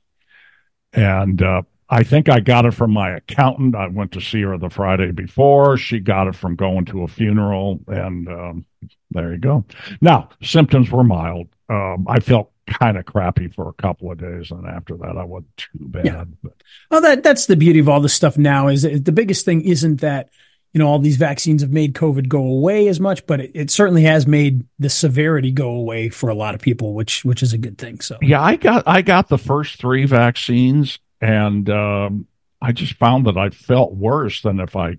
[0.94, 3.76] And uh, I think I got it from my accountant.
[3.76, 5.78] I went to see her the Friday before.
[5.78, 8.66] She got it from going to a funeral, and um,
[9.12, 9.64] there you go.
[10.02, 11.48] Now, symptoms were mild.
[11.70, 15.24] Um, I felt kind of crappy for a couple of days, and after that, I
[15.24, 16.06] wasn't too bad.
[16.06, 16.24] Yeah.
[16.44, 16.54] But
[16.92, 18.68] Well, that that's the beauty of all this stuff now.
[18.68, 20.30] Is the biggest thing isn't that
[20.74, 23.72] you know all these vaccines have made COVID go away as much, but it, it
[23.72, 27.54] certainly has made the severity go away for a lot of people, which which is
[27.54, 28.02] a good thing.
[28.02, 32.28] So yeah, I got I got the first three vaccines, and um,
[32.62, 34.98] I just found that I felt worse than if I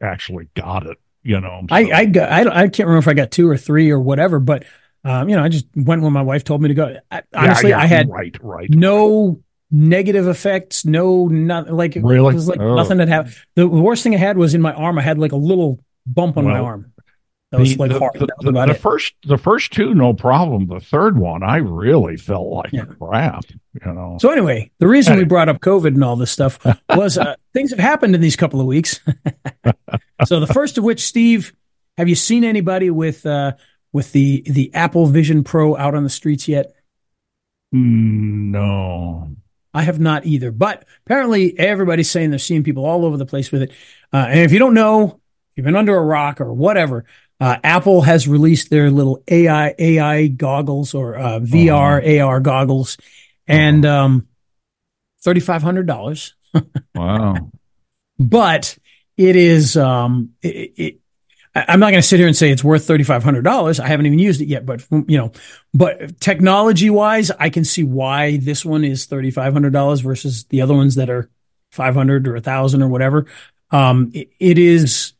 [0.00, 0.98] actually got it.
[1.22, 3.56] You know, I So- I got I, I can't remember if I got two or
[3.56, 4.64] three or whatever, but
[5.04, 6.96] um, you know I just went when my wife told me to go.
[7.10, 8.70] I, honestly, yeah, I had right, right.
[8.70, 12.34] no negative effects, no not like it Really?
[12.34, 12.74] was like Oh.
[12.74, 13.34] nothing that happened.
[13.54, 14.98] The worst thing I had was in my arm.
[14.98, 16.92] I had like a little bump on my arm.
[17.52, 18.12] That was the, like the, hard.
[18.14, 18.80] the, the- about the it.
[18.80, 22.84] first the first two no problem the third one i really felt like Yeah.
[22.84, 26.58] crap you know So anyway, the reason we brought up COVID and all this stuff
[26.90, 29.00] was uh, things have happened in these couple of weeks.
[30.26, 31.52] so the first of which, Steve,
[31.98, 33.52] have you seen anybody with uh,
[33.92, 36.72] with the the Apple Vision Pro out on the streets yet?
[37.72, 39.30] no
[39.72, 43.52] I have not either, but apparently everybody's saying they're seeing people all over the place
[43.52, 43.70] with it.
[44.12, 45.20] Uh, and if you don't know,
[45.54, 47.04] you've been under a rock or whatever,
[47.40, 52.96] uh, Apple has released their little AI AI goggles or uh, VR AR goggles,
[53.46, 54.28] and um,
[55.22, 56.34] thirty five hundred dollars.
[56.94, 57.34] wow
[58.20, 58.76] but
[59.16, 60.96] it is um it, it
[61.52, 63.80] I'm not going to sit here and say it's worth thirty five hundred dollars.
[63.80, 65.32] I haven't even used it yet, but you know,
[65.74, 70.44] but technology wise, I can see why this one is thirty five hundred dollars versus
[70.44, 71.28] the other ones that are
[71.72, 73.26] five hundred or a thousand or whatever.
[73.72, 75.14] Um, it, it is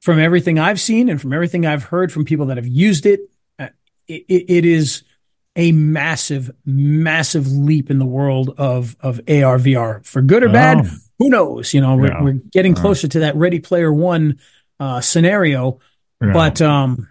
[0.00, 3.20] from everything I've seen and from everything I've heard from people that have used it.
[3.58, 3.68] uh,
[4.08, 5.02] It, it, is
[5.56, 10.78] a massive, massive leap in the world of of AR VR for good or bad
[10.84, 11.74] Oh, who knows?
[11.74, 12.22] You know, we're, Yeah.
[12.22, 12.80] we're getting Yeah.
[12.80, 14.38] closer to that Ready Player One
[14.78, 15.78] uh, scenario.
[16.22, 16.32] yeah.
[16.32, 17.08] But um,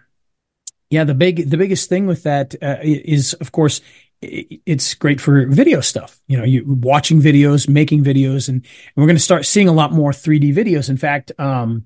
[0.89, 3.81] yeah, the big the biggest thing with that uh, is, of course,
[4.21, 6.19] it's great for video stuff.
[6.27, 9.71] You know, you watching videos, making videos, and, and we're going to start seeing a
[9.73, 10.89] lot more 3D videos.
[10.89, 11.85] In fact, um,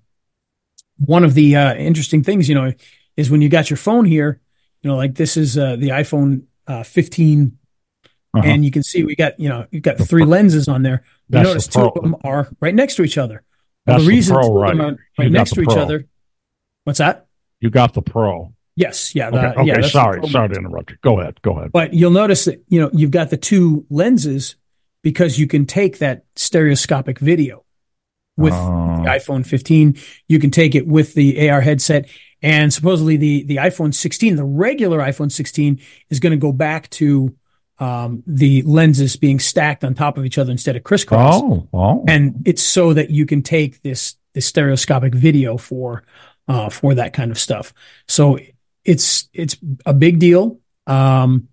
[0.97, 2.73] one of the uh, interesting things, you know,
[3.17, 4.39] is when you got your phone here.
[4.81, 7.57] You know, like this is uh, the iPhone uh, 15
[8.35, 8.41] Uh-huh.
[8.47, 10.81] and you can see we got you know you've got The three Pro- lenses on
[10.83, 11.03] there.
[11.29, 13.43] You That's notice the two of them are right next to each other.
[13.85, 14.91] Well, That's the the reason Pro, of them right.
[14.91, 16.07] You right next the to each other.
[16.85, 17.27] What's that?
[17.61, 19.87] you got the pro Yes, yeah, okay, the, okay yeah.
[19.87, 22.89] sorry sorry to interrupt you go ahead go ahead But you'll notice that you know
[22.91, 24.55] you've got the two lenses
[25.03, 27.63] because you can take that stereoscopic video
[28.37, 28.97] with Oh.
[29.03, 29.95] the iPhone 15.
[30.27, 32.07] You can take it with the AR headset,
[32.41, 36.89] and supposedly the the iPhone 16, the regular iPhone 16, is going to go back
[36.91, 37.35] to
[37.79, 41.41] um, the lenses being stacked on top of each other instead of crisscross.
[41.43, 46.03] oh oh and it's so that you can take this this stereoscopic video for
[46.47, 47.73] uh, for that kind of stuff.
[48.07, 48.37] So
[48.85, 51.47] it's it's a big deal, um,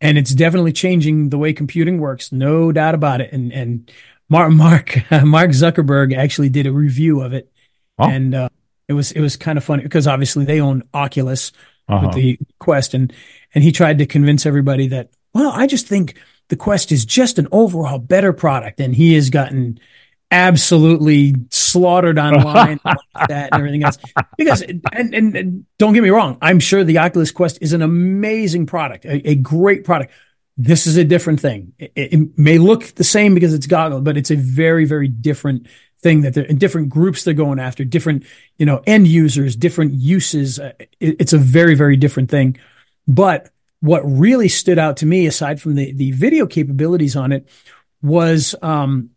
[0.00, 3.32] and it's definitely changing the way computing works, no doubt about it.
[3.32, 3.90] And and
[4.32, 7.52] Mark Mark Mark Zuckerberg actually did a review of it,
[7.98, 8.08] Oh.
[8.08, 8.48] and uh,
[8.88, 11.52] it was it was kind of funny because obviously they own Oculus
[11.86, 12.06] uh-huh.
[12.06, 13.12] with the Quest, and
[13.54, 16.18] and he tried to convince everybody that well, I just think
[16.48, 19.78] the Quest is just an overall better product, and he has gotten
[20.30, 23.98] absolutely slaughtered online like that and everything else.
[24.38, 27.82] Because and, and and don't get me wrong, I'm sure the Oculus Quest is an
[27.82, 30.10] amazing product, a, a great product.
[30.56, 31.72] This is a different thing.
[31.78, 35.66] It, it may look the same because it's goggle, but it's a very very different
[36.02, 38.24] thing that they're in different groups they're going after, different,
[38.58, 40.58] you know, end users, different uses.
[40.58, 42.58] Uh, it, it's a very, very different thing.
[43.06, 47.48] But what really stood out to me, aside from the, the video capabilities on it,
[48.02, 49.10] was um,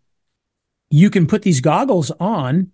[0.89, 2.71] you can put these goggles on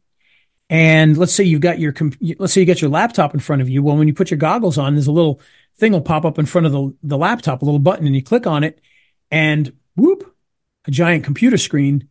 [0.69, 1.93] and let's say you've got your
[2.37, 4.37] let's say you got your laptop in front of you well when you put your
[4.37, 5.41] goggles on there's a little
[5.77, 8.23] thing will pop up in front of the, the laptop a little button and you
[8.23, 8.79] click on it
[9.29, 10.35] and whoop
[10.87, 12.07] a giant computer screen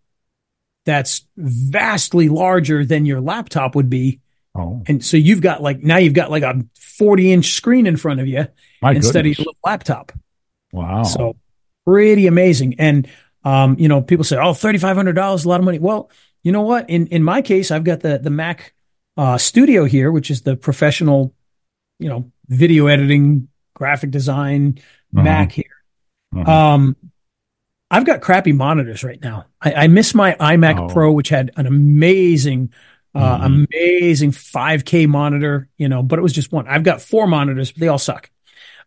[0.87, 4.21] that's vastly larger than your laptop would be
[4.53, 7.97] Oh, and so you've got like now you've got like a 40 inch screen in
[7.97, 8.49] front of you
[8.83, 9.39] my instead goodness.
[9.39, 10.13] of your little laptop
[10.73, 11.05] wow.
[11.05, 11.37] so
[11.91, 12.77] pretty amazing.
[12.79, 13.09] And
[13.45, 16.11] um, you know, people say, "Oh, thirty five hundred dollars, a lot of money." Well,
[16.43, 16.89] you know what?
[16.89, 18.75] In in my case, I've got the the Mac
[19.17, 21.35] uh, Studio here, which is the professional,
[21.99, 23.49] you know, video editing,
[23.81, 24.79] graphic design
[25.15, 25.25] Uh-huh.
[25.25, 25.65] Mac here.
[26.35, 26.47] Mhm.
[26.47, 26.97] Um,
[27.91, 29.47] I've got crappy monitors right now.
[29.61, 30.93] I, I miss my iMac Oh.
[30.93, 32.73] Pro, which had an amazing,
[33.15, 33.67] uh, Mhm.
[33.73, 36.69] amazing 5K monitor, you know, but it was just one.
[36.69, 38.31] I've got four monitors, but they all suck.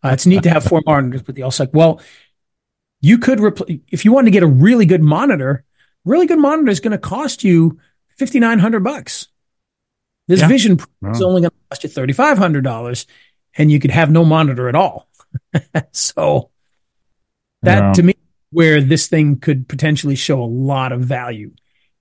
[0.03, 1.71] Uh, it's neat to have four monitors, but they all suck.
[1.73, 1.99] Well,
[3.01, 5.65] you could repl- if you want to get a really good monitor.
[6.05, 7.79] Really good monitor is going to cost you
[8.17, 9.27] fifty nine hundred bucks.
[10.29, 10.47] This Yeah.
[10.47, 13.05] Vision Pro is only going to cost you thirty five hundred dollars,
[13.57, 15.07] and you could have no monitor at all.
[15.91, 16.49] so
[17.63, 17.91] that Yeah.
[17.93, 18.15] to me,
[18.51, 21.51] where this thing could potentially show a lot of value,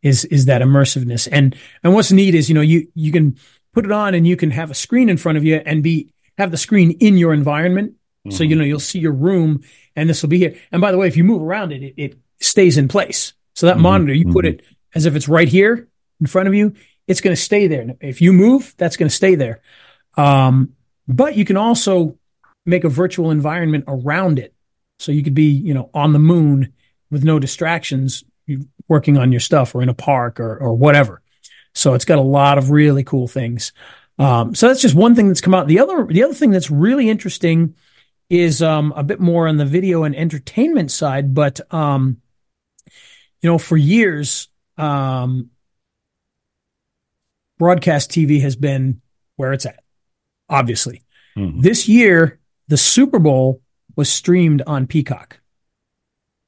[0.03, 1.29] is is that immersiveness.
[1.31, 3.37] And and what's neat is you know you you can
[3.73, 6.13] put it on and you can have a screen in front of you and be
[6.39, 7.95] have the screen in your environment.
[8.31, 9.63] So you know you'll see your room,
[9.97, 10.55] and this will be here.
[10.71, 13.33] And by the way, if you move around it, it, it stays in place.
[13.55, 14.49] So that Mhm, monitor, you put mhm.
[14.55, 14.63] it
[14.95, 15.89] as if it's right here
[16.21, 16.75] in front of you.
[17.09, 17.97] It's going to stay there.
[18.01, 19.61] If you move, that's going to stay there.
[20.17, 20.75] Um,
[21.09, 22.19] but you can also
[22.65, 24.55] make a virtual environment around it.
[24.99, 26.73] So you could be, you know, on the moon
[27.11, 28.25] with no distractions,
[28.89, 31.23] working on your stuff, or in a park, or or whatever.
[31.75, 33.73] So it's got a lot of really cool things.
[34.19, 35.67] Um, so that's just one thing that's come out.
[35.67, 37.75] The other the other thing that's really interesting
[38.31, 42.19] is um, a bit more on the video and entertainment side, but um,
[43.41, 45.51] you know, for years, um,
[47.59, 49.03] broadcast TV has been
[49.37, 49.82] where it's at.
[50.53, 51.03] Obviously,
[51.37, 51.63] Mhm.
[51.63, 52.39] this year
[52.69, 53.61] the Super Bowl
[53.97, 55.41] was streamed on Peacock.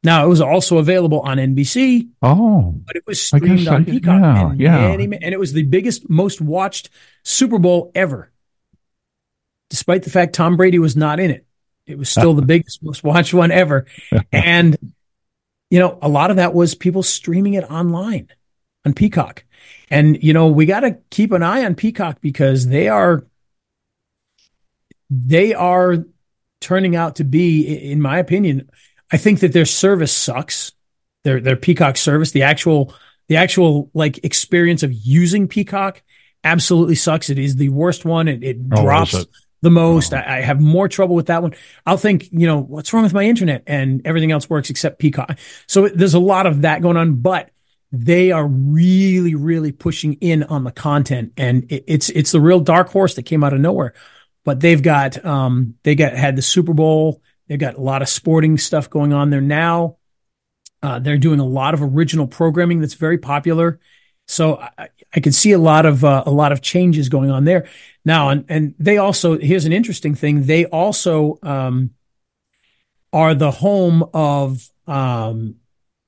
[0.02, 4.20] Now it was also available on NBC, Oh, but it was streamed on I- Peacock.
[4.20, 4.96] yeah, and, yeah.
[4.96, 6.90] many- and it was the biggest, most watched
[7.22, 8.30] Super Bowl ever.
[9.70, 11.46] Despite the fact Tom Brady was not in it,
[11.86, 13.86] it was still the biggest, most watched one ever.
[14.32, 14.76] And,
[15.70, 18.28] you know, a lot of that was people streaming it online
[18.84, 19.44] on Peacock.
[19.90, 23.24] And, you know, we got to keep an eye on Peacock because they are,
[25.10, 26.04] they are
[26.60, 28.70] turning out to be, in my opinion,
[29.12, 30.72] I think that their service sucks.
[31.24, 32.94] Their their Peacock service, the actual
[33.28, 36.02] the actual like experience of using Peacock
[36.42, 37.30] absolutely sucks.
[37.30, 38.28] It is the worst one.
[38.28, 39.28] It, it Oh, drops it?
[39.62, 40.12] the most.
[40.12, 40.18] Oh.
[40.18, 41.54] I, I have more trouble with that one.
[41.86, 43.62] I'll think, you know, what's wrong with my internet?
[43.66, 45.38] And everything else works except Peacock.
[45.66, 47.50] So there's a lot of that going on, but
[47.90, 52.60] they are really, really pushing in on the content, and it, it's it's the real
[52.60, 53.94] dark horse that came out of nowhere.
[54.44, 57.22] But they've got um they got had the Super Bowl.
[57.48, 59.96] They've got a lot of sporting stuff going on there now.
[60.83, 63.80] Uh, they're doing a lot of original programming that's very popular.
[64.26, 67.44] So I, I could see a lot of uh, a lot of changes going on
[67.44, 67.68] there
[68.04, 70.44] now, and and they also here's an interesting thing.
[70.44, 71.90] They also um,
[73.12, 75.57] are the home of um,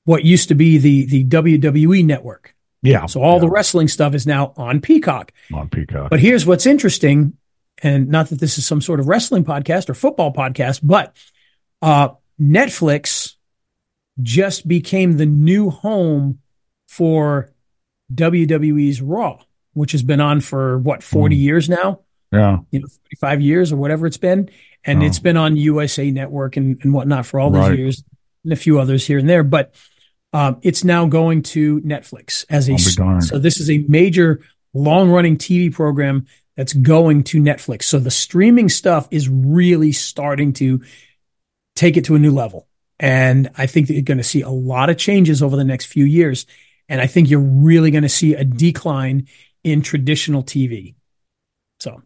[0.03, 2.55] what used to be the the WWE network.
[2.81, 3.05] yeah.
[3.05, 5.31] So all the wrestling stuff is now on Peacock.
[5.53, 6.09] on Peacock.
[6.09, 7.37] But here's what's interesting,
[7.83, 11.15] and not that this is some sort of wrestling podcast or football podcast, but
[11.81, 12.09] uh,
[12.41, 13.35] Netflix
[14.21, 16.39] just became the new home
[16.87, 17.51] for
[18.13, 19.39] WWE's Raw,
[19.73, 21.39] which has been on for what 40 Hmm.
[21.41, 21.99] years now,
[22.31, 24.49] yeah, you know, 35 years or whatever it's been,
[24.83, 27.77] and it's been on USA Network and, and whatnot for all those Right.
[27.79, 28.03] years,
[28.43, 29.73] and a few others here and there, but.
[30.33, 33.23] Um, it's now going to Netflix as a I'll be darned.
[33.23, 34.41] so this is a major
[34.73, 36.27] long running TV program
[36.57, 37.83] that's going to Netflix.
[37.83, 40.81] So the streaming stuff is really starting to
[41.75, 42.67] take it to a new level.
[42.99, 45.85] And I think that you're going to see a lot of changes over the next
[45.85, 46.47] few years.
[46.89, 49.27] And I think you're really going to see a decline
[49.63, 50.95] in traditional TV.
[51.79, 52.01] So,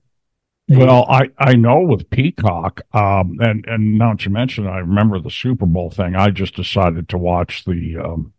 [0.67, 4.79] Well, I, I know with Peacock, um, and and now that you mention, it, I
[4.79, 6.15] remember the Super Bowl thing.
[6.15, 8.33] I just decided to watch the um,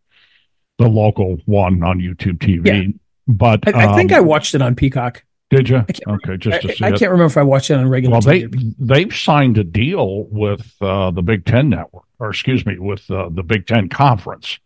[0.78, 2.66] the local one on YouTube TV.
[2.66, 2.92] Yeah.
[3.26, 3.74] But.
[3.74, 5.24] I, I think um, I watched it on Peacock.
[5.52, 5.76] Did you?
[5.78, 6.98] I Okay, just to I, see I it.
[6.98, 8.74] can't remember if I watched it on regular Well, they TV.
[8.78, 13.28] they've signed a deal with uh, the Big Ten network, or excuse me, with uh,
[13.30, 14.58] the Big Ten conference,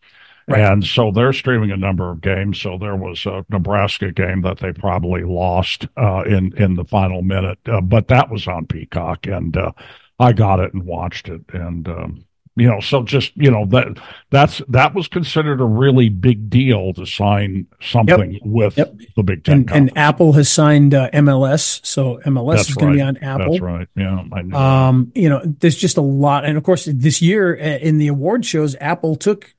[0.49, 0.61] Right.
[0.61, 2.61] And so they're streaming a number of games.
[2.61, 7.23] So there was a Nebraska game that they probably lost uh, in in the final
[7.23, 9.73] minute, uh, but that was on Peacock, and uh,
[10.21, 12.26] I got it and watched it, and um,
[12.57, 13.99] you know, so just you know that
[14.31, 18.43] that's that was considered a really big deal to sign something yep.
[18.45, 18.95] with yep.
[19.15, 19.59] the Big Ten.
[19.59, 22.93] And, and, Apple has signed uh, MLS, so MLS that's is going right.
[22.93, 23.53] to be on Apple.
[23.53, 23.89] That's right.
[23.95, 24.89] Yeah.
[24.89, 28.09] Um, you know, there's just a lot, and of course, this year uh, in the
[28.09, 29.55] award shows, Apple took,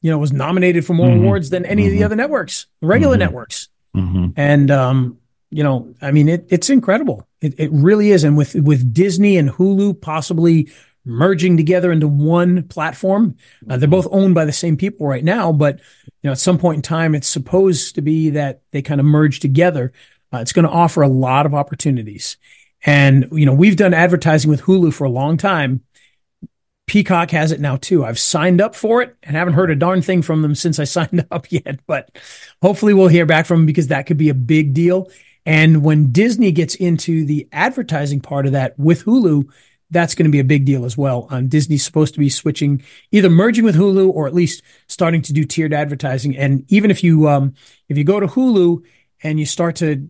[0.00, 1.22] you know, was nominated for more mm-hmm.
[1.22, 1.86] awards than any mm-hmm.
[1.86, 2.04] of the mm-hmm.
[2.06, 3.20] other networks, regular mm-hmm.
[3.20, 4.26] networks, mm-hmm.
[4.34, 5.18] and um,
[5.50, 7.28] you know, I mean, it, it's incredible.
[7.40, 10.68] It, it really is, and with with Disney and Hulu possibly
[11.04, 13.36] merging together into one platform.
[13.68, 16.58] Uh, they're both owned by the same people right now, but you know, at some
[16.58, 19.92] point in time, it's supposed to be that they kind of merge together.
[20.32, 22.36] Uh, it's going to offer a lot of opportunities.
[22.84, 25.82] And, you know, we've done advertising with Hulu for a long time.
[26.86, 28.04] Peacock has it now too.
[28.04, 30.84] I've signed up for it and haven't heard a darn thing from them since I
[30.84, 32.18] signed up yet, but
[32.60, 35.10] hopefully we'll hear back from them because that could be a big deal.
[35.44, 39.48] And when Disney gets into the advertising part of that with Hulu,
[39.92, 41.28] that's going to be a big deal as well.
[41.30, 45.32] Um, Disney's supposed to be switching, either merging with Hulu or at least starting to
[45.32, 46.36] do tiered advertising.
[46.36, 47.54] And even if you um,
[47.88, 48.82] if you go to Hulu
[49.22, 50.08] and you start to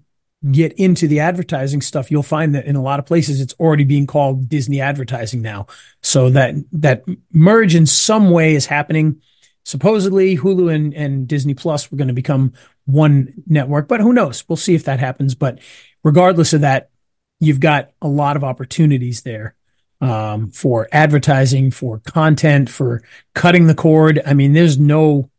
[0.51, 3.85] get into the advertising stuff, you'll find that in a lot of places it's already
[3.85, 5.67] being called Disney advertising now.
[6.01, 9.21] So that that merge in some way is happening.
[9.65, 12.53] Supposedly, Hulu and, and Disney Plus were going to become
[12.87, 14.45] one network, but who knows?
[14.49, 15.37] We'll see if that happens.
[15.37, 15.61] But
[16.03, 16.91] regardless of that,
[17.39, 19.55] you've got a lot of opportunities there
[20.03, 23.03] um, for advertising, for content, for
[23.35, 24.21] cutting the cord.
[24.27, 25.31] I mean, there's no,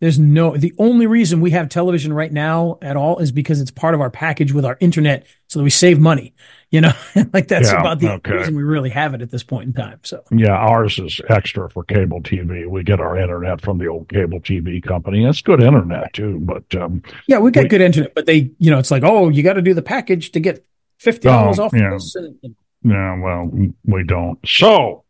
[0.00, 3.70] there's no, the only reason we have television right now at all is because it's
[3.70, 6.34] part of our package with our internet so that we save money.
[6.70, 6.92] You know,
[7.34, 8.32] like that's yeah, about the okay.
[8.32, 10.00] reason we really have it at this point in time.
[10.02, 12.66] So, yeah, ours is extra for cable TV.
[12.66, 15.26] We get our internet from the old cable TV company.
[15.26, 18.70] It's good internet too, but, um, yeah, we got we, good internet, but they, you
[18.70, 20.64] know, it's like, oh, you got to do the package to get
[21.02, 21.90] $50 oh, off yeah.
[21.90, 22.14] this.
[22.14, 23.50] And, and, yeah, well,
[23.84, 24.38] we don't.
[24.46, 25.04] So,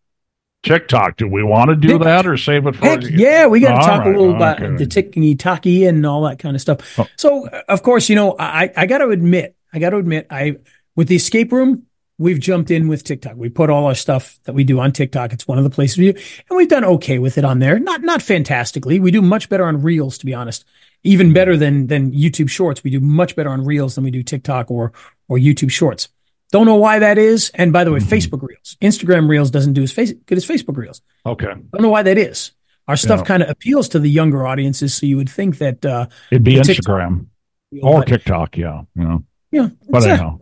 [0.62, 2.84] TikTok, do we want to do that or save it for?
[2.84, 4.64] Heck, yeah, we got to talk right, a little okay.
[4.66, 6.98] about the ticky tacky and all that kind of stuff.
[6.98, 7.06] Oh.
[7.16, 10.26] So, uh, of course, you know, I I got to admit, I got to admit,
[10.30, 10.56] I
[10.96, 11.86] with the escape room,
[12.18, 13.36] we've jumped in with TikTok.
[13.36, 15.32] We put all our stuff that we do on TikTok.
[15.32, 17.78] It's one of the places we do, and we've done okay with it on there.
[17.78, 18.98] Not not fantastically.
[18.98, 20.64] We do much better on Reels, to be honest.
[21.04, 22.82] Even better than than YouTube Shorts.
[22.82, 24.92] We do much better on Reels than we do TikTok or
[25.28, 26.08] or YouTube Shorts.
[26.50, 27.50] Don't know why that is.
[27.54, 28.08] And by the way, mm-hmm.
[28.08, 31.02] Facebook Reels, Instagram Reels doesn't do as face, good as Facebook Reels.
[31.26, 31.46] Okay.
[31.46, 32.52] Don't know why that is.
[32.86, 33.26] Our stuff yeah.
[33.26, 36.54] kind of appeals to the younger audiences, so you would think that uh, it'd be
[36.54, 37.26] Instagram
[37.70, 38.56] TikTok, or TikTok.
[38.56, 39.18] Yeah, yeah,
[39.50, 39.68] yeah.
[39.90, 40.38] But anyhow.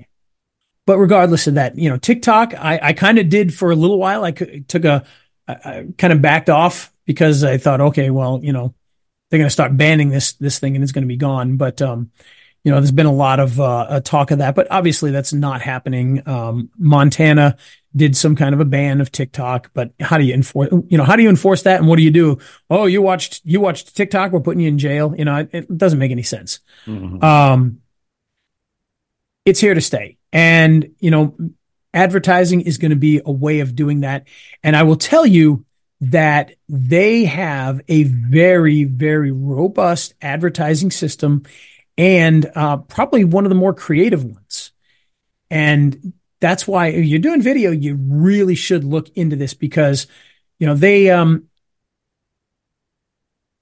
[0.86, 3.98] But regardless of that, you know, TikTok, I, I kind of did for a little
[3.98, 4.22] while.
[4.24, 5.04] I took a,
[5.48, 8.72] I kind of backed off because I thought, okay, well, you know,
[9.28, 11.56] they're going to start banning this this thing and it's going to be gone.
[11.56, 12.12] But um,
[12.66, 15.62] you know, there's been a lot of uh, talk of that, but obviously that's not
[15.62, 16.20] happening.
[16.26, 17.56] Um, Montana
[17.94, 20.72] did some kind of a ban of TikTok, but how do you enforce?
[20.88, 21.78] You know, how do you enforce that?
[21.78, 22.38] And what do you do?
[22.68, 24.32] Oh, you watched you watched TikTok.
[24.32, 25.14] We're putting you in jail.
[25.16, 26.58] You know, it, it doesn't make any sense.
[26.86, 27.22] Mm-hmm.
[27.22, 27.82] Um,
[29.44, 31.36] it's here to stay, and you know,
[31.94, 34.26] advertising is going to be a way of doing that.
[34.64, 35.64] And I will tell you
[36.00, 41.44] that they have a very very robust advertising system
[41.98, 44.72] and uh, probably one of the more creative ones.
[45.50, 50.06] And that's why if you're doing video, you really should look into this because,
[50.58, 51.48] you know, they um,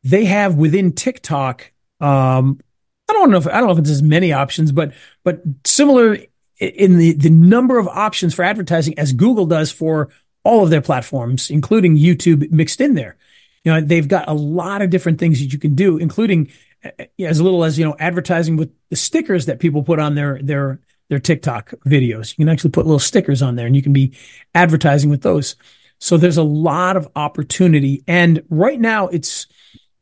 [0.02, 1.72] they have within TikTok.
[2.00, 2.60] Um,
[3.08, 6.18] I don't know if I don't know if it's as many options, but but similar
[6.58, 10.10] in the the number of options for advertising as Google does for
[10.42, 13.16] all of their platforms, including YouTube mixed in there.
[13.64, 16.50] You know, they've got a lot of different things that you can do, including
[17.20, 20.80] as little as you know advertising with the stickers that people put on their their
[21.08, 22.36] their TikTok videos.
[22.36, 24.16] You can actually put little stickers on there and you can be
[24.54, 25.56] advertising with those.
[25.98, 29.46] So there's a lot of opportunity and right now it's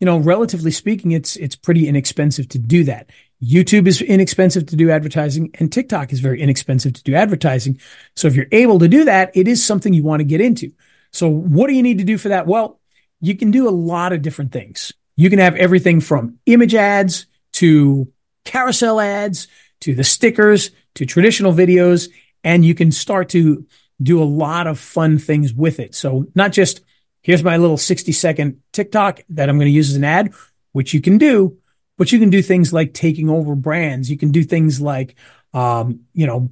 [0.01, 3.11] you know relatively speaking it's it's pretty inexpensive to do that.
[3.43, 7.80] YouTube is inexpensive to do advertising and TikTok is very inexpensive to do advertising.
[8.14, 10.72] So if you're able to do that, it is something you want to get into.
[11.12, 12.47] So what do you need to do for that?
[12.47, 12.80] Well,
[13.20, 14.93] you can do a lot of different things.
[15.23, 18.12] You can have everything from image ads to
[18.45, 19.47] carousel ads
[19.83, 22.11] to the stickers to traditional videos,
[22.43, 23.64] and you can start to
[24.03, 25.95] do a lot of fun things with it.
[25.95, 26.81] So not just
[27.20, 30.35] here's my little 60 second TikTok that I'm going to use as an ad,
[30.73, 31.57] which you can do,
[31.99, 34.11] but you can do things like taking over brands.
[34.11, 35.14] You can do things like,
[35.55, 36.51] um, you know,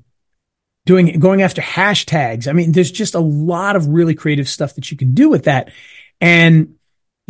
[0.87, 2.47] doing, going after hashtags.
[2.47, 5.47] I mean, there's just a lot of really creative stuff that you can do with
[5.47, 5.73] that.
[6.21, 6.77] And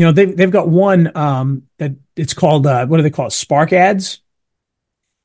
[0.00, 3.26] you know, they've, they've got one, um, that it's called, uh, what do they call
[3.26, 3.32] it?
[3.32, 4.20] Spark ads.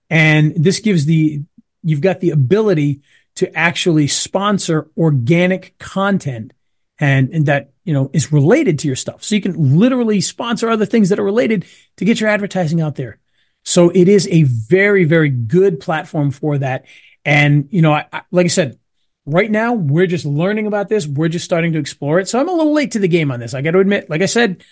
[0.09, 1.43] And this gives the,
[1.81, 2.99] you've got the ability
[3.35, 6.51] to actually sponsor organic content
[6.99, 9.23] and, and that, you know, is related to your stuff.
[9.23, 11.65] So you can literally sponsor other things that are related
[11.95, 13.19] to get your advertising out there.
[13.63, 16.83] So it is a very, very good platform for that.
[17.23, 18.77] And, you know, I, I, like I said,
[19.25, 21.07] right now we're just learning about this.
[21.07, 22.27] We're just starting to explore it.
[22.27, 23.53] So I'm a little late to the game on this.
[23.53, 24.63] I got to admit, like I said,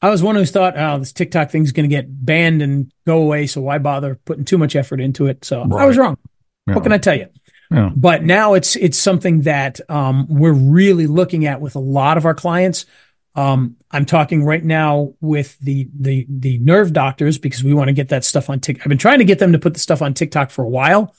[0.00, 3.22] I was one who thought, oh, this TikTok thing's going to get banned and go
[3.22, 3.46] away.
[3.46, 5.44] So why bother putting too much effort into it?
[5.44, 5.82] So right.
[5.82, 6.18] I was wrong.
[6.66, 6.74] Yeah.
[6.74, 7.28] What can I tell you?
[7.70, 7.90] Yeah.
[7.94, 12.26] But now it's it's something that um, we're really looking at with a lot of
[12.26, 12.84] our clients.
[13.34, 17.94] Um, I'm talking right now with the the the nerve doctors because we want to
[17.94, 18.86] get that stuff on TikTok.
[18.86, 21.14] I've been trying to get them to put the stuff on TikTok for a while,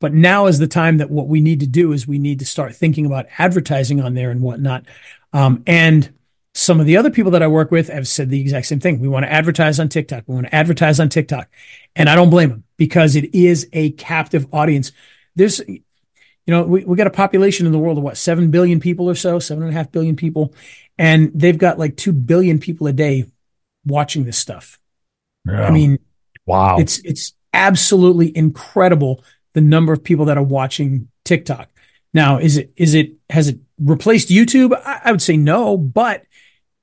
[0.00, 2.46] but now is the time that what we need to do is we need to
[2.46, 4.84] start thinking about advertising on there and whatnot.
[5.32, 6.12] Um, and
[6.54, 9.00] some of the other people that I work with have said the exact same thing.
[9.00, 10.24] We want to advertise on TikTok.
[10.26, 11.48] We want to advertise on TikTok,
[11.94, 14.92] and I don't blame them because it is a captive audience.
[15.36, 15.60] There's
[16.48, 19.06] you know, we, we got a population in the world of what, 7 billion people
[19.06, 20.54] or so, seven and a half billion people.
[20.96, 23.26] And they've got like 2 billion people a day
[23.84, 24.80] watching this stuff.
[25.44, 25.66] Yeah.
[25.66, 25.98] I mean,
[26.46, 26.78] wow.
[26.78, 29.22] It's, it's absolutely incredible
[29.58, 31.68] the number of people that are watching TikTok.
[32.14, 34.72] Now, is it, is it, has it replaced YouTube?
[34.84, 36.24] I, I would say no, but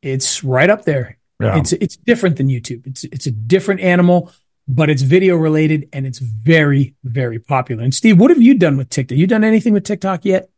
[0.01, 1.17] it's right up there.
[1.39, 1.57] Yeah.
[1.57, 2.85] It's, it's different than YouTube.
[2.87, 4.31] It's, it's a different animal
[4.67, 7.83] but it's video related and it's very, very popular.
[7.83, 9.17] And Steve, what have you done with TikTok?
[9.17, 10.49] You done anything with TikTok yet?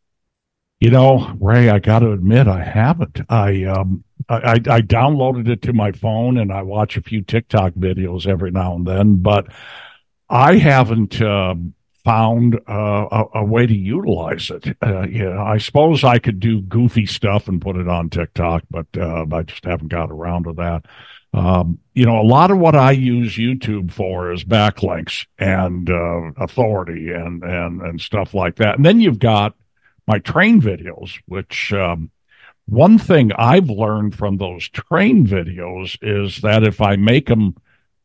[0.80, 3.20] You know, Ray, I got to admit, I haven't.
[3.30, 7.74] I um, I, I downloaded it to my phone and I watch a few TikTok
[7.74, 9.48] videos every now and then, but
[10.30, 11.56] I haven't uh,
[12.08, 14.78] found uh, a, a, way to utilize it.
[14.82, 18.86] Uh, yeah, I suppose I could do goofy stuff and put it on TikTok, but
[18.98, 20.86] uh, I just haven't got around to that.
[21.34, 26.32] Um, you know, a lot of what I use YouTube for is backlinks and uh,
[26.42, 28.78] authority and and and stuff like that.
[28.78, 29.56] And then you've got
[30.08, 32.10] my train videos, which um,
[32.68, 37.58] one thing I've learned from those train videos is that if I make them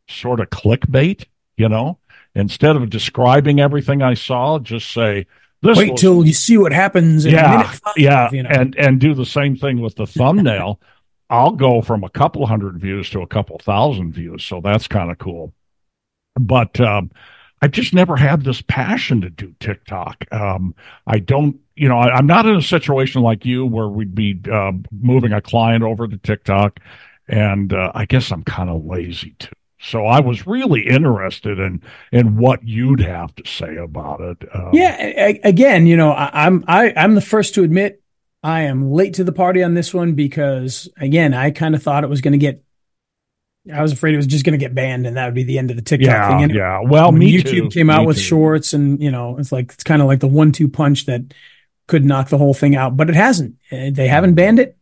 [0.08, 1.26] sort of clickbait,
[1.56, 2.00] you know,
[2.34, 5.26] instead of describing everything I saw, just say.
[5.62, 7.24] This Wait was, till you see what happens.
[7.24, 8.50] yeah, five, yeah, you know?
[8.50, 10.80] and and do the same thing with the thumbnail.
[11.30, 14.44] I'll go from a couple hundred views to a couple thousand views.
[14.44, 15.54] So that's kind of cool.
[16.38, 17.10] But um,
[17.62, 20.26] I've just never had this passion to do TikTok.
[20.30, 20.74] Um,
[21.06, 24.38] I don't, you know, I, am not in a situation like you where we'd be
[24.52, 26.80] uh, moving a client over to TikTok.
[27.28, 29.52] And uh, I guess I'm kind of lazy too.
[29.82, 34.38] So I was really interested in in what you'd have to say about it.
[34.54, 34.94] Um, yeah,
[35.42, 38.00] again, you know, I, I'm I, I'm the first to admit
[38.44, 42.04] I am late to the party on this one because again, I kind of thought
[42.04, 42.62] it was going to get.
[43.72, 45.58] I was afraid it was just going to get banned, and that would be the
[45.58, 46.44] end of the TikTok yeah, thing.
[46.44, 47.70] And yeah, well, me YouTube too.
[47.70, 48.22] came out me with too.
[48.22, 51.22] shorts, and you know, it's like it's kind of like the one-two punch that
[51.88, 53.56] could knock the whole thing out, but it hasn't.
[53.72, 54.76] Eh, they haven't banned it.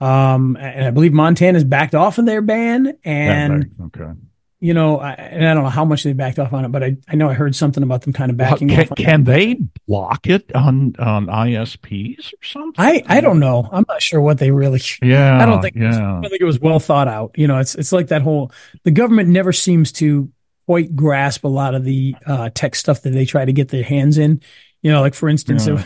[0.00, 4.12] Um, and I believe Montana's backed off of their ban, and okay
[4.60, 6.84] you know, I, and I don't know how much they backed off on it, but
[6.84, 8.98] I, I know I heard something about them kind of backing well, can, off.
[8.98, 9.58] can they
[9.88, 12.74] block it on on ISPs or something?
[12.76, 13.66] I, I don't know.
[13.72, 14.80] I'm not sure what they really.
[15.02, 15.76] Yeah, I don't think.
[15.76, 15.88] Yeah.
[15.88, 17.32] Was, I don't think it was well thought out.
[17.36, 18.52] You know, it's it's like that whole
[18.84, 20.30] the government never seems to
[20.66, 23.82] quite grasp a lot of the uh, tech stuff that they try to get their
[23.82, 24.42] hands in.
[24.82, 25.82] You know, like for instance, yeah.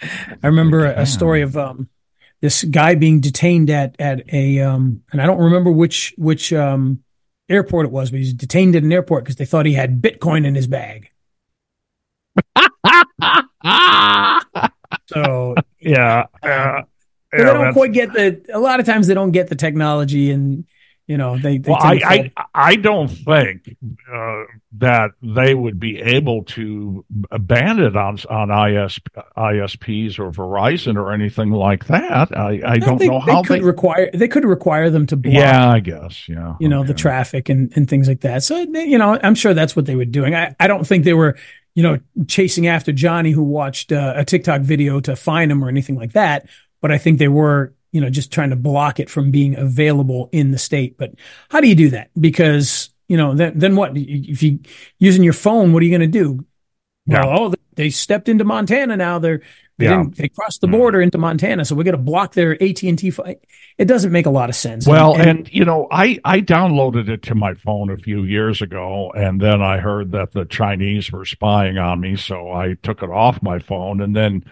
[0.42, 1.90] I remember a, a story of um,
[2.40, 7.02] this guy being detained at at a um, and I don't remember which which um
[7.48, 10.00] airport it was, but he was detained at an airport because they thought he had
[10.00, 11.10] Bitcoin in his bag.
[15.06, 16.82] so yeah, uh,
[17.32, 18.40] they don't quite get the.
[18.52, 20.64] A lot of times they don't get the technology and
[21.08, 23.76] you know they, they well, I, I, I don't think
[24.12, 24.42] uh,
[24.72, 27.04] that they would be able to
[27.40, 29.00] ban it on on IS,
[29.36, 32.36] ISPs or Verizon or anything like that.
[32.36, 35.16] I, I don't they, know how they could they, require they could require them to
[35.16, 35.34] block.
[35.34, 36.28] Yeah, I guess.
[36.28, 36.88] Yeah, you know okay.
[36.88, 38.42] the traffic and and things like that.
[38.42, 40.34] So you know, I'm sure that's what they were doing.
[40.34, 41.38] I I don't think they were
[41.74, 45.70] you know chasing after Johnny who watched uh, a TikTok video to find him or
[45.70, 46.46] anything like that.
[46.82, 50.28] But I think they were you know, just trying to block it from being available
[50.32, 50.98] in the state.
[50.98, 51.12] But
[51.48, 52.10] how do you do that?
[52.18, 53.92] Because, you know, then, then what?
[53.96, 54.60] If you
[54.98, 56.44] using your phone, what are you going to do?
[57.06, 57.24] Yeah.
[57.24, 59.18] Well, oh, they stepped into Montana now.
[59.18, 59.40] They're,
[59.78, 60.04] they, yeah.
[60.10, 60.76] they crossed the mm-hmm.
[60.76, 63.10] border into Montana, so we're going to block their AT and T.
[63.10, 63.40] Fight.
[63.78, 64.86] It doesn't make a lot of sense.
[64.88, 68.60] Well, and, and, you know, I I downloaded it to my phone a few years
[68.60, 73.04] ago, and then I heard that the Chinese were spying on me, so I took
[73.04, 74.44] it off my phone, and then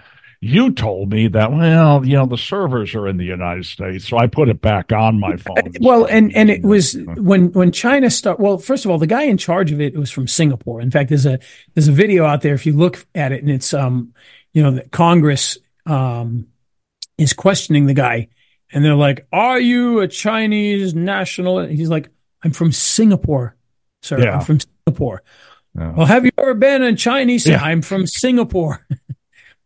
[0.47, 4.17] you told me that well, you know, the servers are in the United States, so
[4.19, 5.73] I put it back on my phone.
[5.81, 8.39] Well, and and it was when when China start.
[8.41, 10.81] Well, first of all, the guy in charge of it was from Singapore.
[10.81, 11.39] In fact, there's a
[11.75, 14.15] there's a video out there if you look at it, and it's um,
[14.53, 16.47] you know, the Congress um
[17.19, 18.29] is questioning the guy,
[18.73, 22.09] and they're like, "Are you a Chinese national?" And he's like,
[22.43, 23.57] "I'm from Singapore,
[24.03, 24.21] sir.
[24.21, 24.37] Yeah.
[24.37, 25.23] I'm from Singapore."
[25.75, 27.47] Well, have you ever been in Chinese?
[27.47, 27.63] Yeah.
[27.63, 28.87] I'm from Singapore.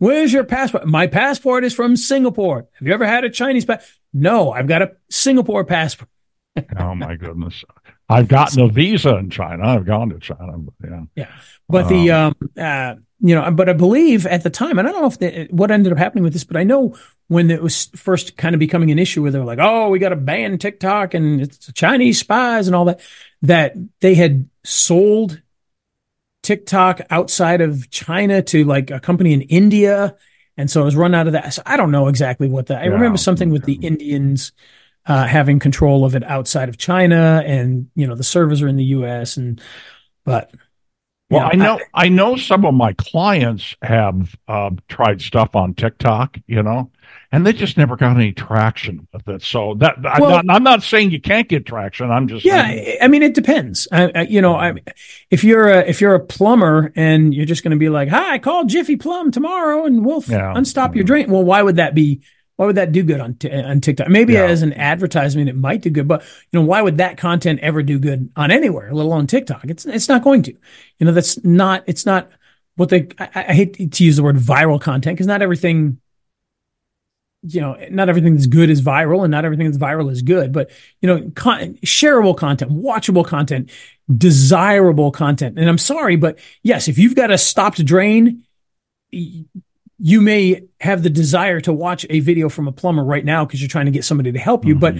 [0.00, 0.86] Where's your passport?
[0.86, 2.66] My passport is from Singapore.
[2.78, 3.86] Have you ever had a Chinese passport?
[4.14, 6.08] No, I've got a Singapore passport.
[6.78, 7.62] oh my goodness,
[8.08, 9.68] I've gotten a visa in China.
[9.68, 10.56] I've gone to China.
[10.82, 11.28] Yeah, Yeah,
[11.68, 15.02] but the um, uh, you know, but I believe at the time, and I don't
[15.02, 16.96] know if the, what ended up happening with this, but I know
[17.28, 19.98] when it was first kind of becoming an issue where they were like, "Oh, we
[19.98, 23.00] got to ban TikTok and it's Chinese spies and all that,"
[23.42, 25.42] that they had sold
[26.42, 30.16] TikTok outside of China to like a company in India,
[30.56, 31.52] and so it was run out of that.
[31.54, 32.80] So I don't know exactly what that.
[32.80, 33.74] I Yeah, remember something with the.
[33.74, 34.52] Indians
[35.06, 38.76] uh, having control of it outside of China, and you know the servers are in
[38.76, 39.36] the U.S.
[39.36, 39.60] and
[40.24, 40.52] but.
[41.30, 46.36] Well, I know I, know some of my clients have uh, tried stuff on TikTok,
[46.48, 46.90] you know,
[47.32, 49.42] and they just never got any traction with it.
[49.42, 52.10] So that I'm, Well- not, I'm not saying you can't get traction.
[52.10, 53.86] I'm just Yeah, saying, I mean, it depends.
[53.92, 54.74] I, I, you know, I,
[55.30, 58.38] if you're a if you're a plumber and you're just going to be like, "Hi,
[58.38, 60.52] call Jiffy Plum tomorrow, and we'll Yeah.
[60.56, 61.06] unstop your mm-hmm.
[61.06, 62.20] drain." Well, why would that be?
[62.56, 64.08] Why would that do good on t- on TikTok?
[64.08, 64.44] Maybe Yeah.
[64.44, 67.82] as an advertisement, it might do good, but you know, why would that content ever
[67.82, 69.64] do good on anywhere, let alone TikTok?
[69.64, 70.52] It's it's not going to.
[70.98, 71.84] You know, that's not.
[71.86, 72.28] It's not
[72.76, 73.08] what they.
[73.18, 76.00] I, I hate to use the word viral content because not everything
[77.42, 80.52] you know, not everything that's good is viral and not everything that's viral is good,
[80.52, 80.70] but
[81.00, 83.70] you know, con- shareable content, watchable content,
[84.14, 85.58] desirable content.
[85.58, 88.44] And I'm sorry, but yes, if you've got a stopped drain,
[89.10, 93.60] you may have the desire to watch a video from a plumber right now because
[93.60, 94.74] you're trying to get somebody to help you.
[94.74, 94.96] But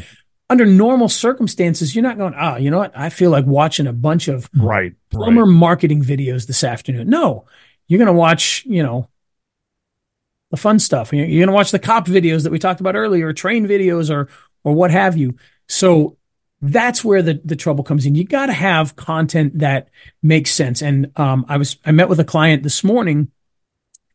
[0.51, 2.93] under normal circumstances, you're not going, ah, you know what?
[2.97, 5.51] I feel like watching a bunch of right, plumber right.
[5.51, 7.09] marketing videos this afternoon.
[7.09, 7.47] No,
[7.87, 9.09] you're going to watch, you know,
[10.51, 11.13] the fun stuff.
[11.13, 14.29] You're, going to watch the cop videos that we talked about earlier, train videos, or
[14.63, 15.37] or what have you.
[15.69, 16.17] So
[16.61, 18.15] that's where the the trouble comes in.
[18.15, 19.89] You got to have content that
[20.23, 20.83] makes sense.
[20.83, 23.31] And um, I was I met with a client this morning,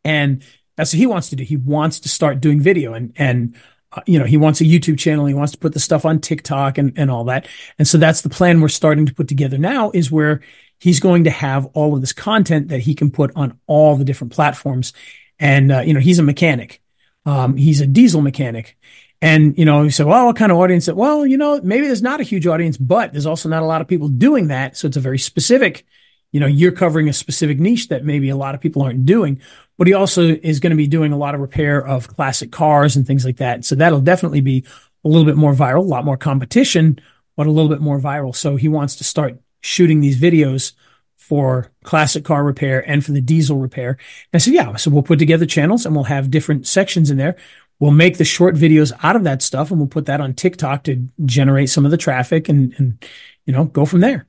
[0.04, 0.44] and
[0.76, 1.44] that's what he wants to do.
[1.44, 3.56] He wants to start doing video, and and
[3.94, 5.26] uh, you know he wants a YouTube channel.
[5.26, 7.48] He wants to put the stuff on TikTok and and all that.
[7.80, 9.92] And so that's the plan we're starting to put together now.
[9.92, 10.42] Is where
[10.80, 14.06] he's going to have all of this content that he can put on all the
[14.06, 14.94] different platforms.
[15.40, 16.82] And uh, you know he's a mechanic.
[17.26, 18.78] Um, he's a diesel mechanic.
[19.22, 20.86] And, you know, he said, well, what kind of audience?
[20.86, 23.66] That well, you know, maybe there's not a huge audience, but there's also not a
[23.66, 24.78] lot of people doing that.
[24.78, 25.86] So it's a very specific,
[26.32, 29.42] you know, you're covering a specific niche that maybe a lot of people aren't doing.
[29.78, 32.96] But he also is going to be doing a lot of repair of classic cars
[32.96, 33.66] and things like that.
[33.66, 34.66] So that'll definitely be
[35.04, 37.00] a little bit more viral, a lot more competition,
[37.36, 38.36] but a little bit more viral.
[38.36, 40.74] So he wants to start shooting these videos
[41.16, 43.92] for classic car repair and for the diesel repair.
[43.92, 43.98] And
[44.34, 47.36] I said, yeah, so we'll put together channels and we'll have different sections in there.
[47.80, 50.84] We'll make the short videos out of that stuff and we'll put that on TikTok
[50.86, 53.06] to generate some of the traffic and, and
[53.46, 54.28] you know, go from there.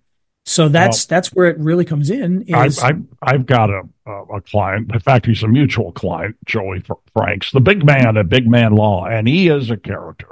[0.48, 2.42] So that's that's where it really comes in.
[2.42, 4.92] Is, I, I, I've got a, a, a client.
[4.92, 9.06] In fact, he's a mutual client, Joey Franks, the big man at Big Man Law,
[9.06, 10.28] and he is a character.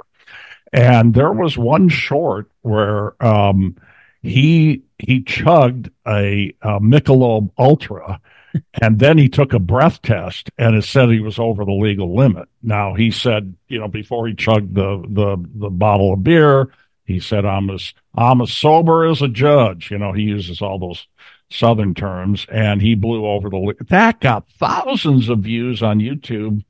[0.71, 3.75] And there was one short where um,
[4.21, 8.19] he he chugged a, a Michelob Ultra,
[8.81, 12.15] and then he took a breath test, and it said he was over the legal
[12.15, 12.47] limit.
[12.63, 16.69] Now he said, you know, before he chugged the the the bottle of beer,
[17.03, 20.79] he said, "I'm as I'm as sober as a judge." You know, he uses all
[20.79, 21.05] those
[21.49, 23.57] southern terms, and he blew over the.
[23.57, 26.63] li- That got thousands of views on YouTube,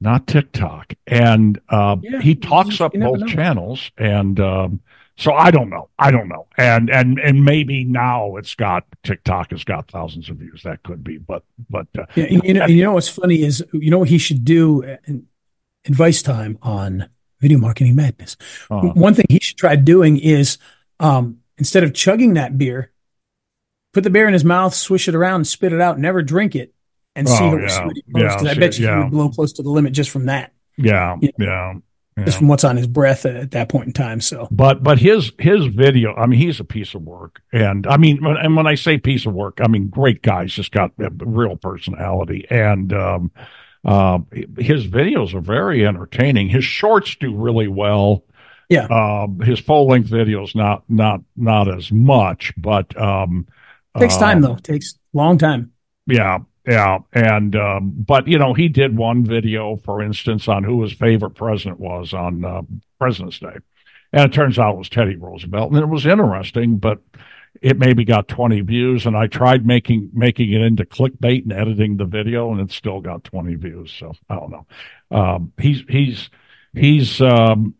[0.00, 3.26] not TikTok, and uh, Yeah, he talks just- up both know.
[3.26, 4.80] channels, and um,
[5.18, 9.50] so I don't know, I don't know, and and and maybe now it's got TikTok
[9.50, 10.62] has got thousands of views.
[10.62, 13.90] That could be, but but uh, Yeah, you know, you know what's funny is you
[13.90, 14.84] know what he should do.
[14.84, 14.96] uh,
[15.86, 17.08] Advice time on
[17.40, 18.36] video marketing madness.
[18.70, 20.58] uh, One thing he should try doing is
[21.00, 22.92] um, instead of chugging that beer,
[23.94, 26.74] put the beer in his mouth, swish it around, spit it out, never drink it,
[27.16, 27.86] and see Oh, how yeah.
[27.86, 28.22] what he blows.
[28.42, 28.96] Yeah, I see, bet you yeah.
[28.98, 31.74] he would blow close to the limit just from that, yeah, Yeah.
[32.18, 32.24] Yeah.
[32.24, 34.20] just from what's on his breath at, at that point in time.
[34.20, 37.96] So but but his his video i mean he's a piece of work and i
[37.96, 41.10] mean and when i say piece of work i mean great guy's just got a
[41.24, 43.30] real personality and um
[43.84, 44.18] uh
[44.58, 48.24] his videos are very entertaining his shorts do really well
[48.68, 48.86] Yeah.
[48.86, 53.46] um his full-length videos not not not as much but um
[53.98, 54.56] takes uh, time though.
[54.56, 55.72] Takes long time.
[56.06, 60.82] yeah yeah, and um, but you know he did one video, for instance, on who
[60.82, 62.62] his favorite president was on uh,
[62.98, 63.56] President's Day,
[64.12, 67.00] and it turns out it was Teddy Roosevelt, and it was interesting, but
[67.60, 71.96] it maybe got 20 views and i tried making making it into clickbait and editing
[71.96, 74.66] the video and it still got 20 views so i don't know.
[75.10, 76.28] Um, he's he's
[76.74, 77.74] he's um,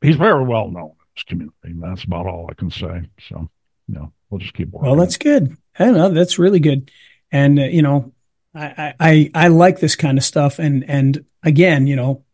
[0.00, 3.50] he's very well known in this community that's about all i can say so
[3.86, 4.88] you know we'll just keep working.
[4.88, 5.56] Well that's good.
[5.78, 6.90] I know that's really good.
[7.32, 8.12] And uh, you know
[8.54, 12.24] I, I i like this kind of stuff and and again you know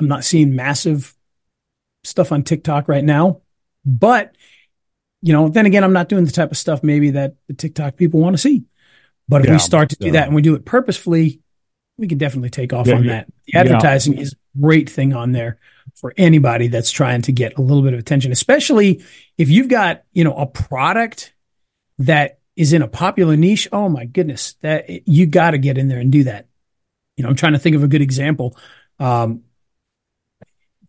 [0.00, 1.14] i'm not seeing massive
[2.04, 3.42] stuff on tiktok right now
[3.84, 4.34] but
[5.26, 7.96] you know, then again, I'm not doing the type of stuff maybe that the TikTok
[7.96, 8.64] people want to see.
[9.28, 10.12] But if yeah, we start to do yeah.
[10.12, 11.40] that uh, and we do it purposefully,
[11.98, 13.26] we can definitely take off yeah, on that.
[13.46, 15.58] The advertising is a great thing on there
[15.96, 19.02] for anybody that's trying to get a little bit of attention, especially
[19.38, 21.34] if you've got, you know, a product
[21.98, 23.68] that is in a popular niche.
[23.70, 26.46] Oh my goodness, that you got to get in there and do that.
[27.16, 28.56] You know, I'm trying to think of a good example.
[28.98, 29.42] Um,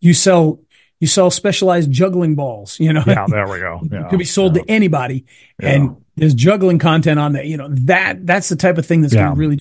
[0.00, 0.60] you sell
[1.00, 2.80] you sell specialized juggling balls.
[2.80, 3.80] You know, yeah, there we go.
[3.90, 4.62] Yeah, it could be sold yeah.
[4.62, 5.26] to anybody,
[5.60, 5.70] yeah.
[5.70, 7.46] and there's juggling content on that.
[7.46, 9.60] You know, that that's the type of thing that's going to really.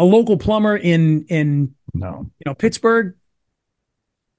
[0.00, 2.30] A local plumber in in no.
[2.38, 3.16] you know Pittsburgh.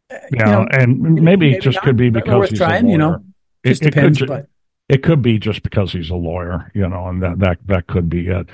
[0.09, 2.87] Uh, yeah, you know, and maybe, maybe it just not, could be because he's trying.
[2.87, 3.23] You know,
[3.63, 4.47] it, it depends, could, but
[4.89, 6.71] it could be just because he's a lawyer.
[6.73, 8.47] You know, and that that that could be it.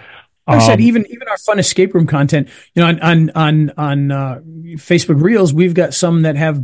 [0.47, 3.29] Like I said um, even even our fun escape room content, you know, on on
[3.31, 4.39] on, on uh,
[4.75, 6.63] Facebook Reels, we've got some that have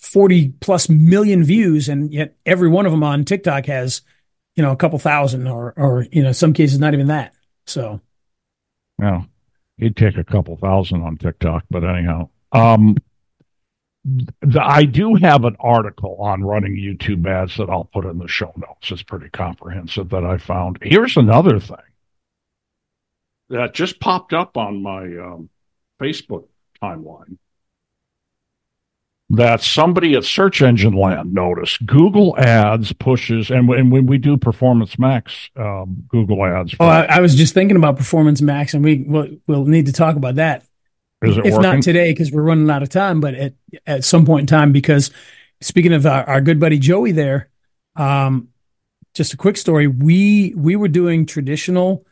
[0.00, 4.00] 40 plus million views and yet every one of them on TikTok has,
[4.56, 7.34] you know, a couple thousand or, or, you know, some cases not even that.
[7.66, 8.00] So.
[8.98, 9.22] Yeah.
[9.76, 12.96] He'd take a couple thousand on TikTok, but anyhow, um,
[14.04, 18.28] the, I do have an article on running YouTube ads that I'll put in the
[18.28, 18.90] show notes.
[18.90, 20.78] It's pretty comprehensive that I found.
[20.82, 21.76] Here's another thing
[23.50, 25.50] that just popped up on my um,
[26.00, 26.46] Facebook
[26.82, 27.36] timeline
[29.30, 31.84] that somebody at Search Engine Land noticed.
[31.86, 36.74] Google Ads pushes, and, and when we do Performance Max, um, Google Ads.
[36.80, 39.92] Oh, I, I, was just thinking about Performance Max, and we we'll, we'll need to
[39.92, 40.64] talk about that.
[41.22, 41.62] Is it if working?
[41.62, 43.54] not today, because we're running out of time, but at
[43.86, 45.10] at some point in time, because
[45.60, 47.50] speaking of our, our good buddy Joey, there,
[47.96, 48.48] um,
[49.14, 49.86] just a quick story.
[49.86, 52.06] We we were doing traditional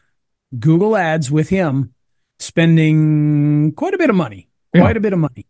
[0.58, 1.94] Google Ads with him,
[2.38, 4.98] spending quite a bit of money, quite yeah.
[4.98, 5.46] a bit of money.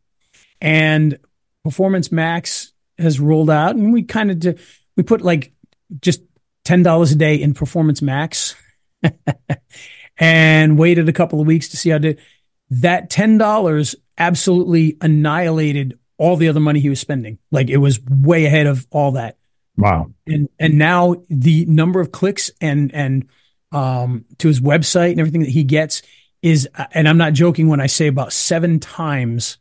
[0.60, 1.18] And
[1.64, 4.54] Performance Max has rolled out, and we kind of d-
[4.96, 5.52] we put like
[6.00, 6.22] just
[6.64, 8.54] ten dollars a day in Performance Max,
[10.18, 12.20] and waited a couple of weeks to see how it did.
[12.70, 17.38] That ten dollars absolutely annihilated all the other money he was spending.
[17.50, 19.36] Like it was way ahead of all that.
[19.76, 20.10] Wow.
[20.26, 23.26] And and now the number of clicks and and
[23.72, 26.02] um to his website and everything that he gets
[26.42, 29.58] is and I'm not joking when I say about 7 times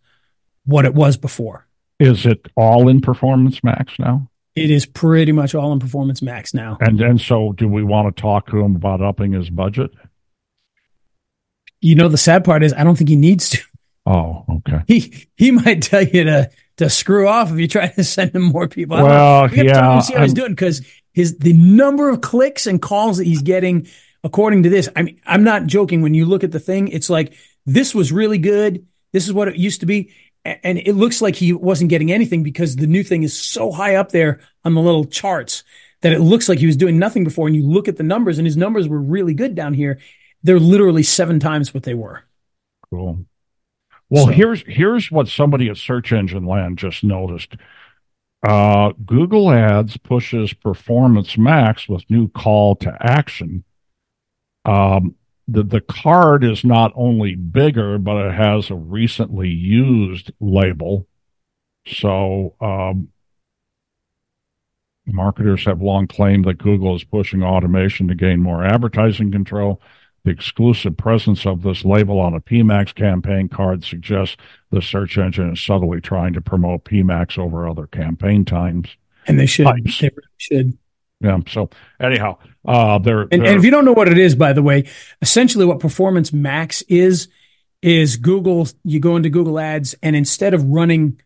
[0.65, 1.67] what it was before.
[1.99, 4.29] Is it all in Performance Max now?
[4.55, 6.77] It is pretty much all in Performance Max now.
[6.81, 9.91] And and so, do we want to talk to him about upping his budget?
[11.81, 13.59] You know, the sad part is, I don't think he needs to.
[14.09, 14.83] Oh, okay.
[14.87, 18.43] He he might tell you to to screw off if you try to send him
[18.43, 18.95] more people.
[18.95, 23.25] Well, yeah, see how he's doing because his the number of clicks and calls that
[23.25, 23.85] he's getting,
[24.23, 26.01] according to this, I mean, I'm not joking.
[26.01, 27.33] When you look at the thing, it's like
[27.65, 28.87] this was really good.
[29.11, 30.13] This is what it used to be
[30.63, 33.95] and it looks like he wasn't getting anything because the new thing is so high
[33.95, 35.63] up there on the little charts
[36.01, 37.47] that it looks like he was doing nothing before.
[37.47, 39.99] And you look at the numbers, and his numbers were really good down here.
[40.43, 42.23] They're literally seven times what they were.
[42.89, 43.25] Cool.
[44.09, 44.31] Well, so.
[44.31, 47.55] here's here's what somebody at Search Engine Land just noticed.
[48.47, 53.63] Uh, Google Ads pushes Performance Max with new call to action.
[54.63, 55.15] Um,
[55.47, 61.07] the, the card is not only bigger, but it has a recently used label.
[61.87, 63.09] So, um,
[65.05, 69.81] marketers have long claimed that Google is pushing automation to gain more advertising control.
[70.27, 74.35] The exclusive presence of this label on a PMax campaign card suggests
[74.71, 78.89] the search engine is subtly trying to promote PMax over other campaign times.
[79.25, 79.67] And they should.
[79.67, 79.99] Types.
[80.01, 80.77] They really should.
[81.21, 81.39] Yeah.
[81.47, 81.69] So
[82.01, 84.61] anyhow, uh, they're, and, they're, and if you don't know what it is, by the
[84.61, 84.89] way,
[85.21, 87.29] essentially what Performance Max is
[87.81, 88.67] is Google.
[88.83, 91.21] You go into Google Ads, and instead of running,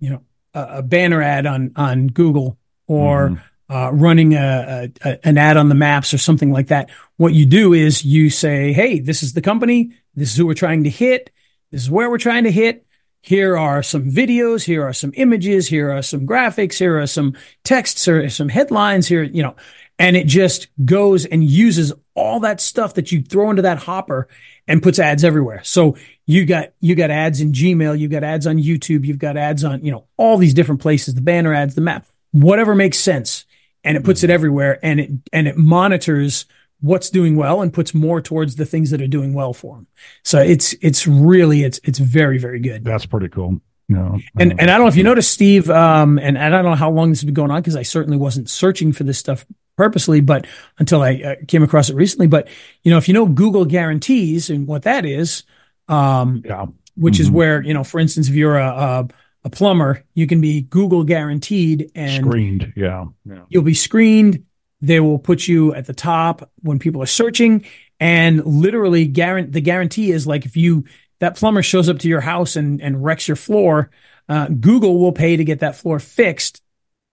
[0.00, 0.22] you know,
[0.54, 2.56] a, a banner ad on on Google
[2.86, 3.42] or mm-hmm.
[3.68, 7.46] Uh, running a, a, an ad on the maps or something like that, what you
[7.46, 9.92] do is you say, "Hey, this is the company.
[10.14, 11.30] This is who we're trying to hit.
[11.70, 12.86] This is where we're trying to hit.
[13.20, 17.34] here are some videos, here are some images, here are some graphics, here are some
[17.64, 19.56] texts or some headlines here, you know,
[19.98, 24.28] and it just goes and uses all that stuff that you throw into that hopper
[24.68, 25.62] and puts ads everywhere.
[25.64, 25.96] So
[26.26, 29.64] you got you got ads in Gmail, you've got ads on YouTube, you've got ads
[29.64, 33.46] on, you know, all these different places, the banner ads, the map, whatever makes sense.
[33.84, 36.46] And it puts it everywhere and it and it monitors
[36.80, 39.86] what's doing well and puts more towards the things that are doing well for them.
[40.22, 42.84] So it's it's really it's it's very very good.
[42.84, 43.60] That's pretty cool.
[43.88, 46.70] No, and and I don't know if you noticed, Steve, um, and, and I don't
[46.70, 49.18] know how long this has been going on because I certainly wasn't searching for this
[49.18, 49.44] stuff
[49.76, 50.46] purposely, but
[50.78, 52.26] until I uh, came across it recently.
[52.26, 52.48] But
[52.82, 55.42] you know, if you know Google guarantees and what that is,
[55.88, 56.64] um, yeah,
[56.96, 57.22] which mm-hmm.
[57.22, 59.08] is where you know, for instance, if you're a, a,
[59.44, 62.72] a plumber, you can be Google guaranteed and screened.
[62.76, 63.06] Yeah.
[63.24, 64.44] yeah, you'll be screened.
[64.80, 67.64] They will put you at the top when people are searching,
[68.00, 70.84] and literally, guarantee the guarantee is like if you
[71.20, 73.90] that plumber shows up to your house and and wrecks your floor.
[74.26, 76.62] Uh, Google will pay to get that floor fixed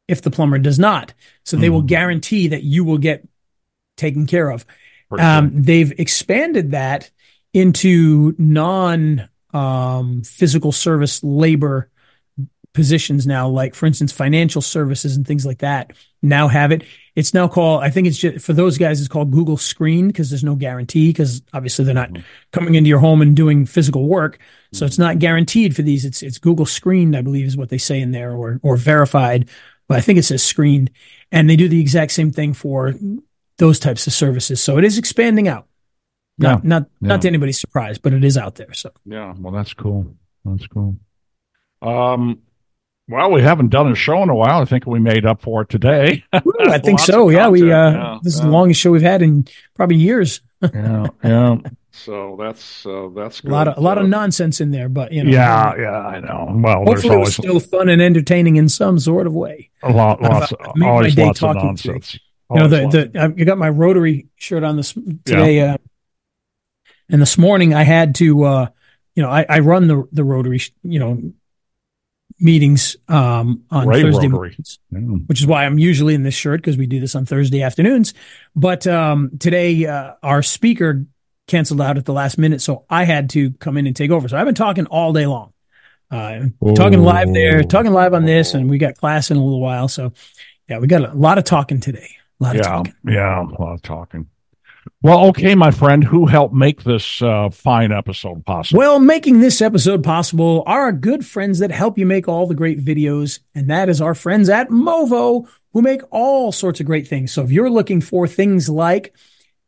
[0.07, 1.13] if the plumber does not.
[1.43, 1.71] So they mm.
[1.71, 1.87] will mm-hmm.
[1.87, 3.27] guarantee that you will get
[3.97, 4.65] taken care of.
[5.17, 7.11] Um, they've expanded that
[7.53, 11.90] into non um, physical service labor
[12.73, 15.91] positions now, like for instance, financial services and things like that
[16.21, 16.83] now have it.
[17.15, 20.29] It's now called, I think it's just for those guys, it's called Google Screen because
[20.29, 22.23] there's no guarantee because obviously they're not mm-hmm.
[22.51, 24.39] coming into your home and doing physical work.
[24.71, 24.85] So mm-hmm.
[24.85, 26.05] it's not guaranteed for these.
[26.05, 29.49] It's, it's Google Screened, I believe is what they say in there or, or verified
[29.91, 30.89] but I think it says screened.
[31.33, 32.95] And they do the exact same thing for
[33.57, 34.63] those types of services.
[34.63, 35.67] So it is expanding out.
[36.37, 36.69] Not yeah.
[36.69, 37.07] not yeah.
[37.09, 38.73] not to anybody's surprise, but it is out there.
[38.73, 40.15] So yeah, well, that's cool.
[40.45, 40.95] That's cool.
[41.81, 42.39] Um,
[43.11, 44.61] well, we haven't done a show in a while.
[44.61, 46.23] I think we made up for it today.
[46.35, 47.29] Ooh, I think so.
[47.29, 50.41] Yeah, we uh, yeah, this is the longest show we've had in probably years.
[50.73, 51.57] yeah, yeah.
[51.91, 53.51] So that's uh, that's good.
[53.51, 55.29] a lot of a lot of nonsense in there, but you know.
[55.29, 56.47] Yeah, yeah, I know.
[56.55, 59.69] Well, hopefully always, it was still fun and entertaining in some sort of way.
[59.83, 62.17] A lot, lots, I've, always lots of nonsense.
[62.49, 65.73] You know, the the I got my Rotary shirt on this today, yeah.
[65.73, 65.77] uh,
[67.09, 68.67] and this morning I had to, uh,
[69.15, 71.33] you know, I, I run the the Rotary, you know,
[72.41, 74.99] meetings um, on Ray Thursday mornings, yeah.
[74.99, 78.13] which is why I'm usually in this shirt because we do this on Thursday afternoons.
[78.55, 81.05] But um, today, uh, our speaker
[81.47, 84.27] canceled out at the last minute, so I had to come in and take over.
[84.27, 85.53] So I've been talking all day long,
[86.09, 89.61] uh, talking live there, talking live on this, and we got class in a little
[89.61, 89.87] while.
[89.87, 90.13] So
[90.67, 92.17] yeah, we got a lot of talking today.
[92.39, 92.95] A lot yeah, talking.
[93.05, 94.27] Yeah, a lot of talking.
[95.01, 98.79] Well, okay, my friend, who helped make this uh, fine episode possible?
[98.79, 102.55] Well, making this episode possible are our good friends that help you make all the
[102.55, 107.07] great videos, and that is our friends at Movo, who make all sorts of great
[107.07, 107.31] things.
[107.31, 109.13] So if you're looking for things like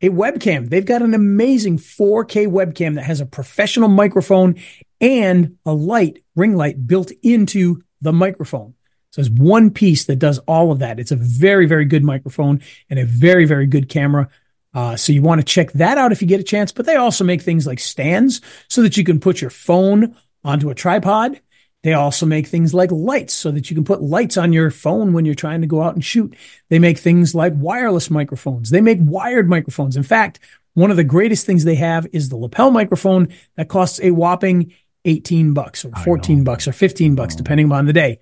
[0.03, 0.69] a webcam.
[0.69, 4.55] They've got an amazing 4K webcam that has a professional microphone
[4.99, 8.75] and a light, ring light built into the microphone.
[9.11, 10.99] So it's one piece that does all of that.
[10.99, 14.27] It's a very, very good microphone and a very, very good camera.
[14.73, 16.71] Uh, so you want to check that out if you get a chance.
[16.71, 20.69] But they also make things like stands so that you can put your phone onto
[20.69, 21.39] a tripod
[21.83, 25.11] they also make things like lights so that you can put lights on your phone
[25.11, 26.33] when you're trying to go out and shoot.
[26.69, 28.69] They make things like wireless microphones.
[28.69, 29.97] They make wired microphones.
[29.97, 30.39] In fact,
[30.75, 34.73] one of the greatest things they have is the lapel microphone that costs a whopping
[35.05, 38.19] 18 bucks or 14 bucks or 15 bucks, depending on the day.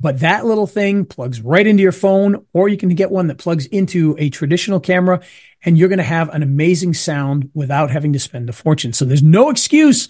[0.00, 3.38] But that little thing plugs right into your phone, or you can get one that
[3.38, 5.20] plugs into a traditional camera,
[5.62, 8.94] and you're going to have an amazing sound without having to spend a fortune.
[8.94, 10.08] So there's no excuse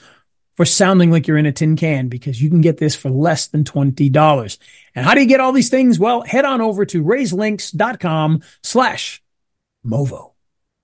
[0.54, 3.48] for sounding like you're in a tin can because you can get this for less
[3.48, 4.58] than $20.
[4.94, 5.98] And how do you get all these things?
[5.98, 9.22] Well, head on over to rayslinks.com slash
[9.84, 10.29] Movo.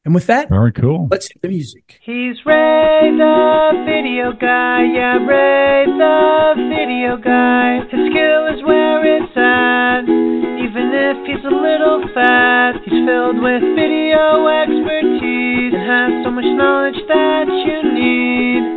[0.07, 1.09] And with that, very cool.
[1.11, 1.99] Let's hit the music.
[2.01, 7.81] He's Ray the video guy, yeah, Ray the video guy.
[7.91, 12.79] His skill is where it's at, even if he's a little fat.
[12.85, 18.76] He's filled with video expertise and has so much knowledge that you need.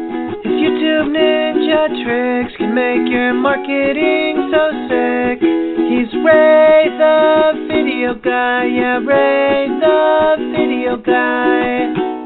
[1.00, 5.40] YouTube ninja tricks can make your marketing so sick.
[5.40, 12.19] He's Ray the video guy, yeah, Ray the video guy.